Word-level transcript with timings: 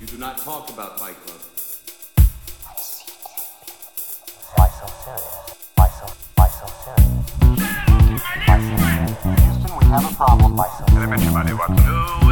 You 0.00 0.06
do 0.06 0.18
not 0.18 0.36
talk 0.38 0.68
about 0.70 0.98
Fight 1.00 1.16
Club. 1.24 1.40
Why 4.56 4.68
so 4.68 4.86
serious? 5.04 5.34
Why 5.76 5.88
so, 5.88 6.06
why 6.36 6.48
so 6.48 6.66
serious? 6.84 7.30
Why 8.46 8.58
so 8.60 8.76
serious? 8.76 9.40
Houston, 9.42 9.72
we 9.78 9.84
have 9.86 10.04
a 10.04 10.14
problem. 10.14 10.56
Why 10.56 10.68
so 10.68 10.84
serious? 10.86 12.26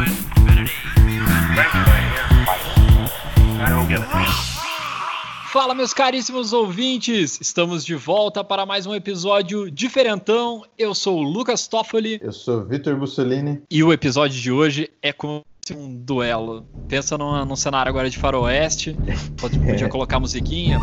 Fala, 5.51 5.73
meus 5.73 5.93
caríssimos 5.93 6.51
ouvintes! 6.51 7.39
Estamos 7.39 7.85
de 7.85 7.95
volta 7.95 8.43
para 8.43 8.65
mais 8.65 8.85
um 8.85 8.93
episódio 8.93 9.71
diferentão. 9.71 10.63
Eu 10.77 10.93
sou 10.93 11.19
o 11.19 11.23
Lucas 11.23 11.65
Toffoli 11.67 12.19
Eu 12.21 12.33
sou 12.33 12.65
Vitor 12.65 12.97
Mussolini. 12.97 13.61
e 13.71 13.81
o 13.81 13.93
episódio 13.93 14.39
de 14.39 14.51
hoje 14.51 14.91
é 15.01 15.13
como 15.13 15.39
se 15.39 15.45
um 15.73 15.95
duelo. 15.95 16.67
Pensa 16.87 17.17
num, 17.17 17.43
num 17.45 17.55
cenário 17.55 17.89
agora 17.89 18.09
de 18.09 18.17
faroeste. 18.17 18.95
Pode, 19.39 19.57
podia 19.57 19.89
colocar 19.89 20.19
musiquinha. 20.19 20.79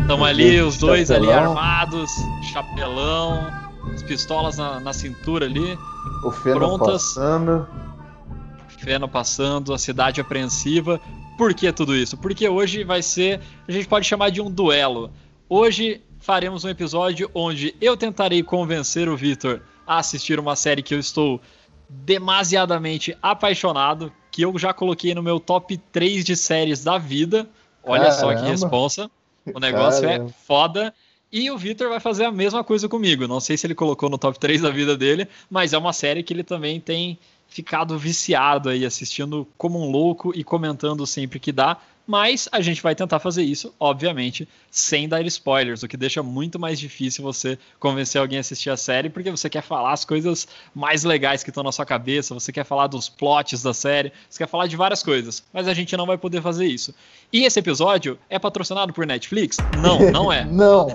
Estamos 0.00 0.26
ali, 0.28 0.60
os 0.60 0.76
dois 0.78 1.10
ali 1.10 1.30
armados, 1.32 2.10
chapelão, 2.52 3.50
as 3.92 4.02
pistolas 4.02 4.56
na, 4.56 4.78
na 4.78 4.92
cintura 4.92 5.46
ali, 5.46 5.76
O 6.22 6.30
Feno 6.30 6.56
Prontas. 6.56 7.14
passando. 7.14 7.66
feno 8.78 9.08
passando, 9.08 9.74
a 9.74 9.78
cidade 9.78 10.20
apreensiva. 10.20 11.00
Por 11.36 11.52
que 11.52 11.72
tudo 11.72 11.96
isso? 11.96 12.16
Porque 12.16 12.48
hoje 12.48 12.84
vai 12.84 13.02
ser, 13.02 13.40
a 13.66 13.72
gente 13.72 13.88
pode 13.88 14.06
chamar 14.06 14.30
de 14.30 14.40
um 14.40 14.50
duelo. 14.50 15.10
Hoje 15.48 16.00
faremos 16.20 16.64
um 16.64 16.68
episódio 16.68 17.30
onde 17.34 17.74
eu 17.80 17.96
tentarei 17.96 18.42
convencer 18.42 19.08
o 19.08 19.16
Vitor 19.16 19.60
a 19.86 19.98
assistir 19.98 20.40
uma 20.40 20.56
série 20.56 20.82
que 20.82 20.94
eu 20.94 20.98
estou 20.98 21.40
demasiadamente 21.88 23.16
apaixonado, 23.22 24.12
que 24.30 24.42
eu 24.42 24.58
já 24.58 24.72
coloquei 24.72 25.14
no 25.14 25.22
meu 25.22 25.40
top 25.40 25.76
3 25.92 26.24
de 26.24 26.36
séries 26.36 26.82
da 26.84 26.98
vida. 26.98 27.48
Olha 27.82 28.10
só 28.10 28.28
que 28.28 28.34
Caramba. 28.34 28.50
responsa. 28.50 29.10
O 29.54 29.60
negócio 29.60 30.02
Caramba. 30.02 30.30
é 30.30 30.46
foda. 30.46 30.94
E 31.32 31.50
o 31.50 31.58
Vitor 31.58 31.88
vai 31.88 32.00
fazer 32.00 32.24
a 32.24 32.32
mesma 32.32 32.62
coisa 32.64 32.88
comigo. 32.88 33.26
Não 33.26 33.40
sei 33.40 33.56
se 33.56 33.66
ele 33.66 33.74
colocou 33.74 34.08
no 34.08 34.18
top 34.18 34.38
3 34.38 34.62
da 34.62 34.70
vida 34.70 34.96
dele, 34.96 35.28
mas 35.50 35.72
é 35.72 35.78
uma 35.78 35.92
série 35.92 36.22
que 36.22 36.32
ele 36.32 36.44
também 36.44 36.80
tem 36.80 37.18
ficado 37.48 37.98
viciado 37.98 38.68
aí, 38.68 38.84
assistindo 38.84 39.46
como 39.56 39.80
um 39.80 39.90
louco 39.90 40.32
e 40.34 40.42
comentando 40.42 41.06
sempre 41.06 41.38
que 41.38 41.52
dá. 41.52 41.78
Mas 42.06 42.48
a 42.52 42.60
gente 42.60 42.82
vai 42.82 42.94
tentar 42.94 43.18
fazer 43.18 43.42
isso, 43.42 43.74
obviamente, 43.80 44.48
sem 44.70 45.08
dar 45.08 45.24
spoilers, 45.26 45.82
o 45.82 45.88
que 45.88 45.96
deixa 45.96 46.22
muito 46.22 46.58
mais 46.58 46.78
difícil 46.78 47.24
você 47.24 47.58
convencer 47.80 48.20
alguém 48.20 48.38
a 48.38 48.40
assistir 48.40 48.70
a 48.70 48.76
série, 48.76 49.10
porque 49.10 49.30
você 49.30 49.50
quer 49.50 49.62
falar 49.62 49.92
as 49.92 50.04
coisas 50.04 50.46
mais 50.74 51.02
legais 51.02 51.42
que 51.42 51.50
estão 51.50 51.64
na 51.64 51.72
sua 51.72 51.84
cabeça, 51.84 52.34
você 52.34 52.52
quer 52.52 52.64
falar 52.64 52.86
dos 52.86 53.08
plots 53.08 53.62
da 53.62 53.74
série, 53.74 54.12
você 54.28 54.38
quer 54.38 54.48
falar 54.48 54.66
de 54.66 54.76
várias 54.76 55.02
coisas, 55.02 55.42
mas 55.52 55.66
a 55.66 55.74
gente 55.74 55.96
não 55.96 56.06
vai 56.06 56.16
poder 56.16 56.40
fazer 56.42 56.66
isso. 56.66 56.94
E 57.32 57.44
esse 57.44 57.58
episódio 57.58 58.18
é 58.30 58.38
patrocinado 58.38 58.92
por 58.92 59.04
Netflix? 59.06 59.56
Não, 59.82 60.10
não 60.10 60.32
é. 60.32 60.44
Não, 60.56 60.86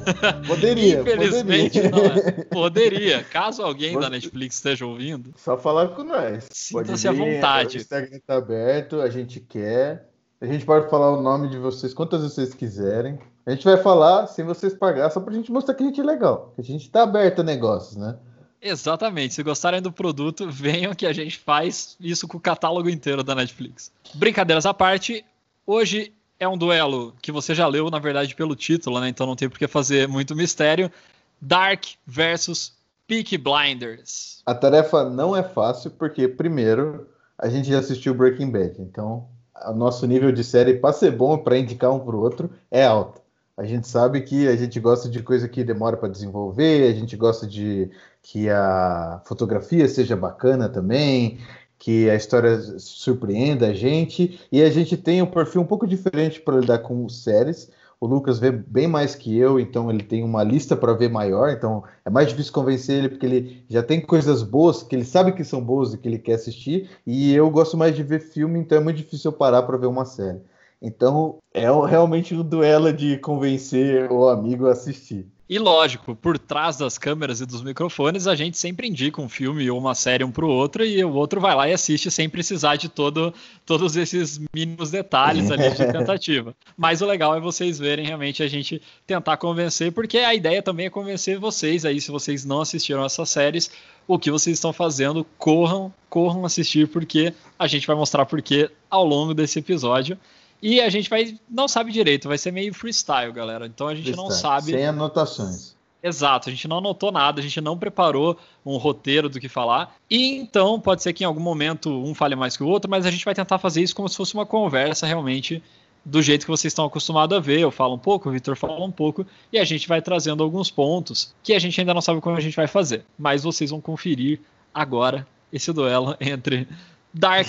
poderia. 0.47 1.01
Infelizmente 1.01 1.81
poderia. 1.81 1.91
não 1.91 2.05
é. 2.05 2.31
Poderia. 2.51 3.23
Caso 3.23 3.61
alguém 3.61 3.99
da 3.99 4.09
Netflix 4.09 4.55
esteja 4.55 4.85
ouvindo, 4.85 5.33
Só 5.37 5.57
falar 5.57 5.89
com 5.89 6.03
nós. 6.03 6.47
Sinta-se 6.51 7.07
à 7.07 7.11
vontade. 7.11 7.77
O 7.77 7.81
Instagram 7.81 8.19
tá 8.25 8.35
aberto, 8.35 9.01
a 9.01 9.09
gente 9.09 9.39
quer. 9.39 10.10
A 10.41 10.47
gente 10.47 10.65
pode 10.65 10.89
falar 10.89 11.11
o 11.11 11.21
nome 11.21 11.49
de 11.49 11.59
vocês 11.59 11.93
quantas 11.93 12.23
vocês 12.23 12.51
quiserem. 12.51 13.19
A 13.45 13.51
gente 13.51 13.63
vai 13.63 13.77
falar 13.77 14.25
sem 14.25 14.43
vocês 14.43 14.73
pagar, 14.73 15.11
só 15.11 15.19
pra 15.19 15.35
gente 15.35 15.51
mostrar 15.51 15.75
que 15.75 15.83
a 15.83 15.85
gente 15.85 16.01
é 16.01 16.03
legal. 16.03 16.51
Que 16.55 16.61
a 16.61 16.63
gente 16.63 16.89
tá 16.89 17.03
aberto 17.03 17.41
a 17.41 17.43
negócios, 17.43 17.95
né? 17.95 18.17
Exatamente. 18.59 19.35
Se 19.35 19.43
gostarem 19.43 19.83
do 19.83 19.91
produto, 19.91 20.49
venham 20.49 20.95
que 20.95 21.05
a 21.05 21.13
gente 21.13 21.37
faz 21.37 21.95
isso 21.99 22.27
com 22.27 22.37
o 22.37 22.41
catálogo 22.41 22.89
inteiro 22.89 23.23
da 23.23 23.35
Netflix. 23.35 23.91
Brincadeiras 24.15 24.65
à 24.65 24.73
parte, 24.73 25.23
hoje 25.65 26.11
é 26.39 26.47
um 26.47 26.57
duelo 26.57 27.13
que 27.21 27.31
você 27.31 27.53
já 27.53 27.67
leu, 27.67 27.91
na 27.91 27.99
verdade, 27.99 28.33
pelo 28.33 28.55
título, 28.55 28.99
né? 28.99 29.09
Então 29.09 29.27
não 29.27 29.35
tem 29.35 29.47
por 29.47 29.59
que 29.59 29.67
fazer 29.67 30.07
muito 30.07 30.35
mistério. 30.35 30.91
Dark 31.39 31.85
versus 32.05 32.73
Peaky 33.05 33.37
Blinders. 33.37 34.41
A 34.43 34.55
tarefa 34.55 35.07
não 35.07 35.35
é 35.35 35.43
fácil, 35.43 35.91
porque, 35.91 36.27
primeiro, 36.27 37.07
a 37.37 37.47
gente 37.47 37.69
já 37.69 37.77
assistiu 37.77 38.15
Breaking 38.15 38.49
Bad. 38.49 38.81
Então, 38.81 39.27
o 39.67 39.73
nosso 39.73 40.05
nível 40.07 40.31
de 40.31 40.43
série, 40.43 40.75
pra 40.75 40.93
ser 40.93 41.11
bom, 41.11 41.37
pra 41.37 41.57
indicar 41.57 41.91
um 41.91 41.99
pro 41.99 42.19
outro, 42.19 42.49
é 42.69 42.85
alto. 42.85 43.21
A 43.57 43.65
gente 43.65 43.87
sabe 43.87 44.21
que 44.21 44.47
a 44.47 44.55
gente 44.55 44.79
gosta 44.79 45.07
de 45.09 45.21
coisa 45.21 45.47
que 45.47 45.63
demora 45.63 45.97
para 45.97 46.09
desenvolver, 46.09 46.89
a 46.89 46.93
gente 46.93 47.15
gosta 47.15 47.45
de 47.45 47.91
que 48.21 48.49
a 48.49 49.21
fotografia 49.25 49.87
seja 49.87 50.15
bacana 50.15 50.69
também, 50.69 51.37
que 51.77 52.09
a 52.09 52.15
história 52.15 52.59
surpreenda 52.79 53.67
a 53.67 53.73
gente, 53.73 54.39
e 54.51 54.61
a 54.61 54.69
gente 54.69 54.95
tem 54.97 55.21
um 55.21 55.27
perfil 55.27 55.61
um 55.61 55.65
pouco 55.65 55.87
diferente 55.87 56.39
para 56.39 56.59
lidar 56.59 56.79
com 56.79 57.07
séries. 57.09 57.69
O 58.01 58.07
Lucas 58.07 58.39
vê 58.39 58.49
bem 58.49 58.87
mais 58.87 59.13
que 59.13 59.37
eu, 59.37 59.59
então 59.59 59.87
ele 59.91 60.01
tem 60.01 60.23
uma 60.23 60.43
lista 60.43 60.75
para 60.75 60.91
ver 60.91 61.07
maior, 61.07 61.51
então 61.51 61.83
é 62.03 62.09
mais 62.09 62.27
difícil 62.29 62.51
convencer 62.51 62.97
ele 62.97 63.09
porque 63.09 63.27
ele 63.27 63.63
já 63.69 63.83
tem 63.83 64.01
coisas 64.01 64.41
boas 64.41 64.81
que 64.81 64.95
ele 64.95 65.05
sabe 65.05 65.33
que 65.33 65.43
são 65.43 65.63
boas 65.63 65.93
e 65.93 65.99
que 65.99 66.07
ele 66.07 66.17
quer 66.17 66.33
assistir, 66.33 66.89
e 67.05 67.31
eu 67.31 67.47
gosto 67.51 67.77
mais 67.77 67.95
de 67.95 68.01
ver 68.01 68.19
filme, 68.19 68.59
então 68.59 68.79
é 68.79 68.81
muito 68.81 68.97
difícil 68.97 69.29
eu 69.29 69.37
parar 69.37 69.61
para 69.61 69.77
ver 69.77 69.85
uma 69.85 70.03
série. 70.03 70.39
Então 70.81 71.37
é 71.53 71.67
realmente 71.87 72.33
um 72.33 72.41
duelo 72.41 72.91
de 72.91 73.19
convencer 73.19 74.11
o 74.11 74.27
amigo 74.27 74.65
a 74.65 74.71
assistir. 74.71 75.27
E 75.51 75.59
lógico, 75.59 76.15
por 76.15 76.39
trás 76.39 76.77
das 76.77 76.97
câmeras 76.97 77.41
e 77.41 77.45
dos 77.45 77.61
microfones, 77.61 78.25
a 78.25 78.35
gente 78.35 78.57
sempre 78.57 78.87
indica 78.87 79.21
um 79.21 79.27
filme 79.27 79.69
ou 79.69 79.77
uma 79.77 79.93
série 79.93 80.23
um 80.23 80.31
pro 80.31 80.47
outro 80.47 80.81
e 80.85 81.03
o 81.03 81.11
outro 81.11 81.41
vai 81.41 81.53
lá 81.53 81.67
e 81.67 81.73
assiste 81.73 82.09
sem 82.09 82.29
precisar 82.29 82.77
de 82.77 82.87
todo, 82.87 83.33
todos 83.65 83.97
esses 83.97 84.39
mínimos 84.55 84.91
detalhes 84.91 85.51
ali 85.51 85.69
de 85.71 85.75
tentativa. 85.91 86.55
Mas 86.77 87.01
o 87.01 87.05
legal 87.05 87.35
é 87.35 87.41
vocês 87.41 87.77
verem 87.77 88.05
realmente 88.05 88.41
a 88.41 88.47
gente 88.47 88.81
tentar 89.05 89.35
convencer, 89.35 89.91
porque 89.91 90.19
a 90.19 90.33
ideia 90.33 90.63
também 90.63 90.85
é 90.85 90.89
convencer 90.89 91.37
vocês 91.37 91.83
aí, 91.83 91.99
se 91.99 92.11
vocês 92.11 92.45
não 92.45 92.61
assistiram 92.61 93.03
essas 93.03 93.29
séries, 93.29 93.69
o 94.07 94.17
que 94.17 94.31
vocês 94.31 94.55
estão 94.55 94.71
fazendo, 94.71 95.25
corram, 95.37 95.93
corram 96.09 96.45
assistir, 96.45 96.87
porque 96.87 97.33
a 97.59 97.67
gente 97.67 97.85
vai 97.85 97.95
mostrar 97.97 98.25
porquê 98.25 98.71
ao 98.89 99.03
longo 99.05 99.33
desse 99.33 99.59
episódio. 99.59 100.17
E 100.61 100.79
a 100.79 100.89
gente 100.89 101.09
vai, 101.09 101.39
não 101.49 101.67
sabe 101.67 101.91
direito, 101.91 102.27
vai 102.27 102.37
ser 102.37 102.51
meio 102.51 102.73
freestyle, 102.73 103.31
galera. 103.31 103.65
Então 103.65 103.87
a 103.87 103.95
gente 103.95 104.11
não 104.11 104.27
Freestyle, 104.27 104.41
sabe. 104.41 104.71
Sem 104.71 104.85
anotações. 104.85 105.75
Exato, 106.03 106.49
a 106.49 106.51
gente 106.51 106.67
não 106.67 106.79
anotou 106.79 107.11
nada, 107.11 107.39
a 107.39 107.43
gente 107.43 107.61
não 107.61 107.77
preparou 107.77 108.37
um 108.65 108.77
roteiro 108.77 109.29
do 109.29 109.39
que 109.39 109.47
falar. 109.47 109.95
E 110.09 110.35
então, 110.35 110.79
pode 110.79 111.03
ser 111.03 111.13
que 111.13 111.23
em 111.23 111.27
algum 111.27 111.41
momento 111.41 111.89
um 111.91 112.15
fale 112.15 112.35
mais 112.35 112.57
que 112.57 112.63
o 112.63 112.67
outro, 112.67 112.89
mas 112.89 113.05
a 113.05 113.11
gente 113.11 113.23
vai 113.23 113.35
tentar 113.35 113.59
fazer 113.59 113.81
isso 113.81 113.95
como 113.95 114.09
se 114.09 114.17
fosse 114.17 114.33
uma 114.33 114.45
conversa 114.45 115.05
realmente 115.05 115.61
do 116.03 116.19
jeito 116.21 116.45
que 116.45 116.51
vocês 116.51 116.71
estão 116.71 116.85
acostumados 116.85 117.37
a 117.37 117.39
ver. 117.39 117.59
Eu 117.59 117.69
falo 117.69 117.93
um 117.93 117.99
pouco, 117.99 118.29
o 118.29 118.31
Victor 118.31 118.55
fala 118.55 118.83
um 118.83 118.91
pouco, 118.91 119.25
e 119.53 119.59
a 119.59 119.63
gente 119.63 119.87
vai 119.87 120.01
trazendo 120.01 120.43
alguns 120.43 120.71
pontos 120.71 121.35
que 121.43 121.53
a 121.53 121.59
gente 121.59 121.79
ainda 121.79 121.93
não 121.93 122.01
sabe 122.01 122.19
como 122.19 122.35
a 122.35 122.41
gente 122.41 122.55
vai 122.55 122.67
fazer. 122.67 123.05
Mas 123.17 123.43
vocês 123.43 123.69
vão 123.69 123.79
conferir 123.79 124.39
agora 124.73 125.27
esse 125.53 125.71
duelo 125.71 126.15
entre 126.21 126.67
Dark 127.13 127.47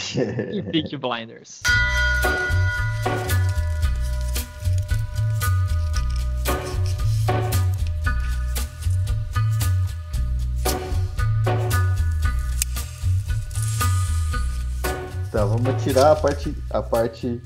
e 0.52 0.62
Peaky 0.62 0.98
Blinders. 0.98 1.62
Tá, 15.32 15.44
vamos 15.46 15.82
tirar 15.82 16.12
a 16.12 16.16
parte, 16.16 16.54
a 16.70 16.82
parte 16.82 17.40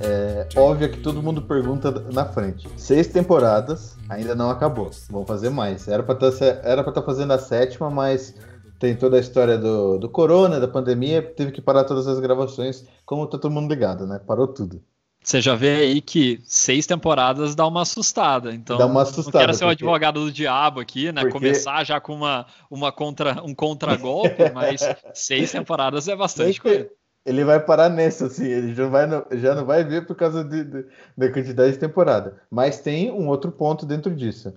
é, 0.00 0.48
óbvia 0.56 0.88
que 0.88 1.00
todo 1.00 1.22
mundo 1.22 1.42
pergunta 1.42 1.90
na 2.12 2.24
frente. 2.24 2.66
Seis 2.78 3.08
temporadas, 3.08 3.96
ainda 4.08 4.34
não 4.34 4.48
acabou. 4.48 4.90
Vamos 5.10 5.28
fazer 5.28 5.50
mais. 5.50 5.86
Era 5.86 6.02
pra 6.02 6.14
estar 6.14 7.02
fazendo 7.02 7.32
a 7.32 7.38
sétima, 7.38 7.90
mas 7.90 8.34
tem 8.78 8.96
toda 8.96 9.18
a 9.18 9.20
história 9.20 9.58
do, 9.58 9.98
do 9.98 10.08
corona, 10.08 10.58
da 10.58 10.66
pandemia, 10.68 11.20
teve 11.22 11.52
que 11.52 11.60
parar 11.60 11.84
todas 11.84 12.06
as 12.08 12.18
gravações, 12.20 12.86
como 13.04 13.26
tá 13.26 13.36
todo 13.38 13.50
mundo 13.52 13.70
ligado, 13.70 14.06
né? 14.06 14.18
Parou 14.26 14.48
tudo. 14.48 14.82
Você 15.22 15.40
já 15.40 15.54
vê 15.54 15.76
aí 15.76 16.00
que 16.00 16.40
seis 16.44 16.86
temporadas 16.86 17.54
dá 17.54 17.66
uma 17.66 17.82
assustada. 17.82 18.54
Então, 18.54 18.78
Dá 18.78 18.86
uma 18.86 18.94
não 18.94 19.00
assustada, 19.02 19.38
quero 19.40 19.52
ser 19.54 19.64
o 19.64 19.68
porque- 19.68 19.82
advogado 19.84 20.20
do 20.24 20.32
diabo 20.32 20.80
aqui, 20.80 21.10
né? 21.12 21.20
Porque- 21.22 21.32
Começar 21.32 21.84
já 21.84 22.00
com 22.00 22.14
uma, 22.14 22.46
uma 22.70 22.92
contra, 22.92 23.42
um 23.42 23.54
contragolpe, 23.54 24.50
mas 24.54 24.80
seis 25.12 25.50
temporadas 25.52 26.06
é 26.08 26.14
bastante 26.16 26.60
coisa. 26.60 26.88
Ele 27.26 27.44
vai 27.44 27.60
parar 27.60 27.88
nessa, 27.90 28.26
assim, 28.26 28.46
ele 28.46 28.74
já, 28.74 28.86
vai 28.88 29.06
já 29.32 29.54
não 29.54 29.66
vai 29.66 29.84
ver 29.84 30.06
por 30.06 30.14
causa 30.16 30.44
de- 30.44 30.64
de- 30.64 30.86
da 31.18 31.30
quantidade 31.32 31.72
de 31.72 31.78
temporada. 31.78 32.36
Mas 32.50 32.80
tem 32.80 33.10
um 33.10 33.28
outro 33.28 33.50
ponto 33.52 33.84
dentro 33.84 34.14
disso. 34.14 34.54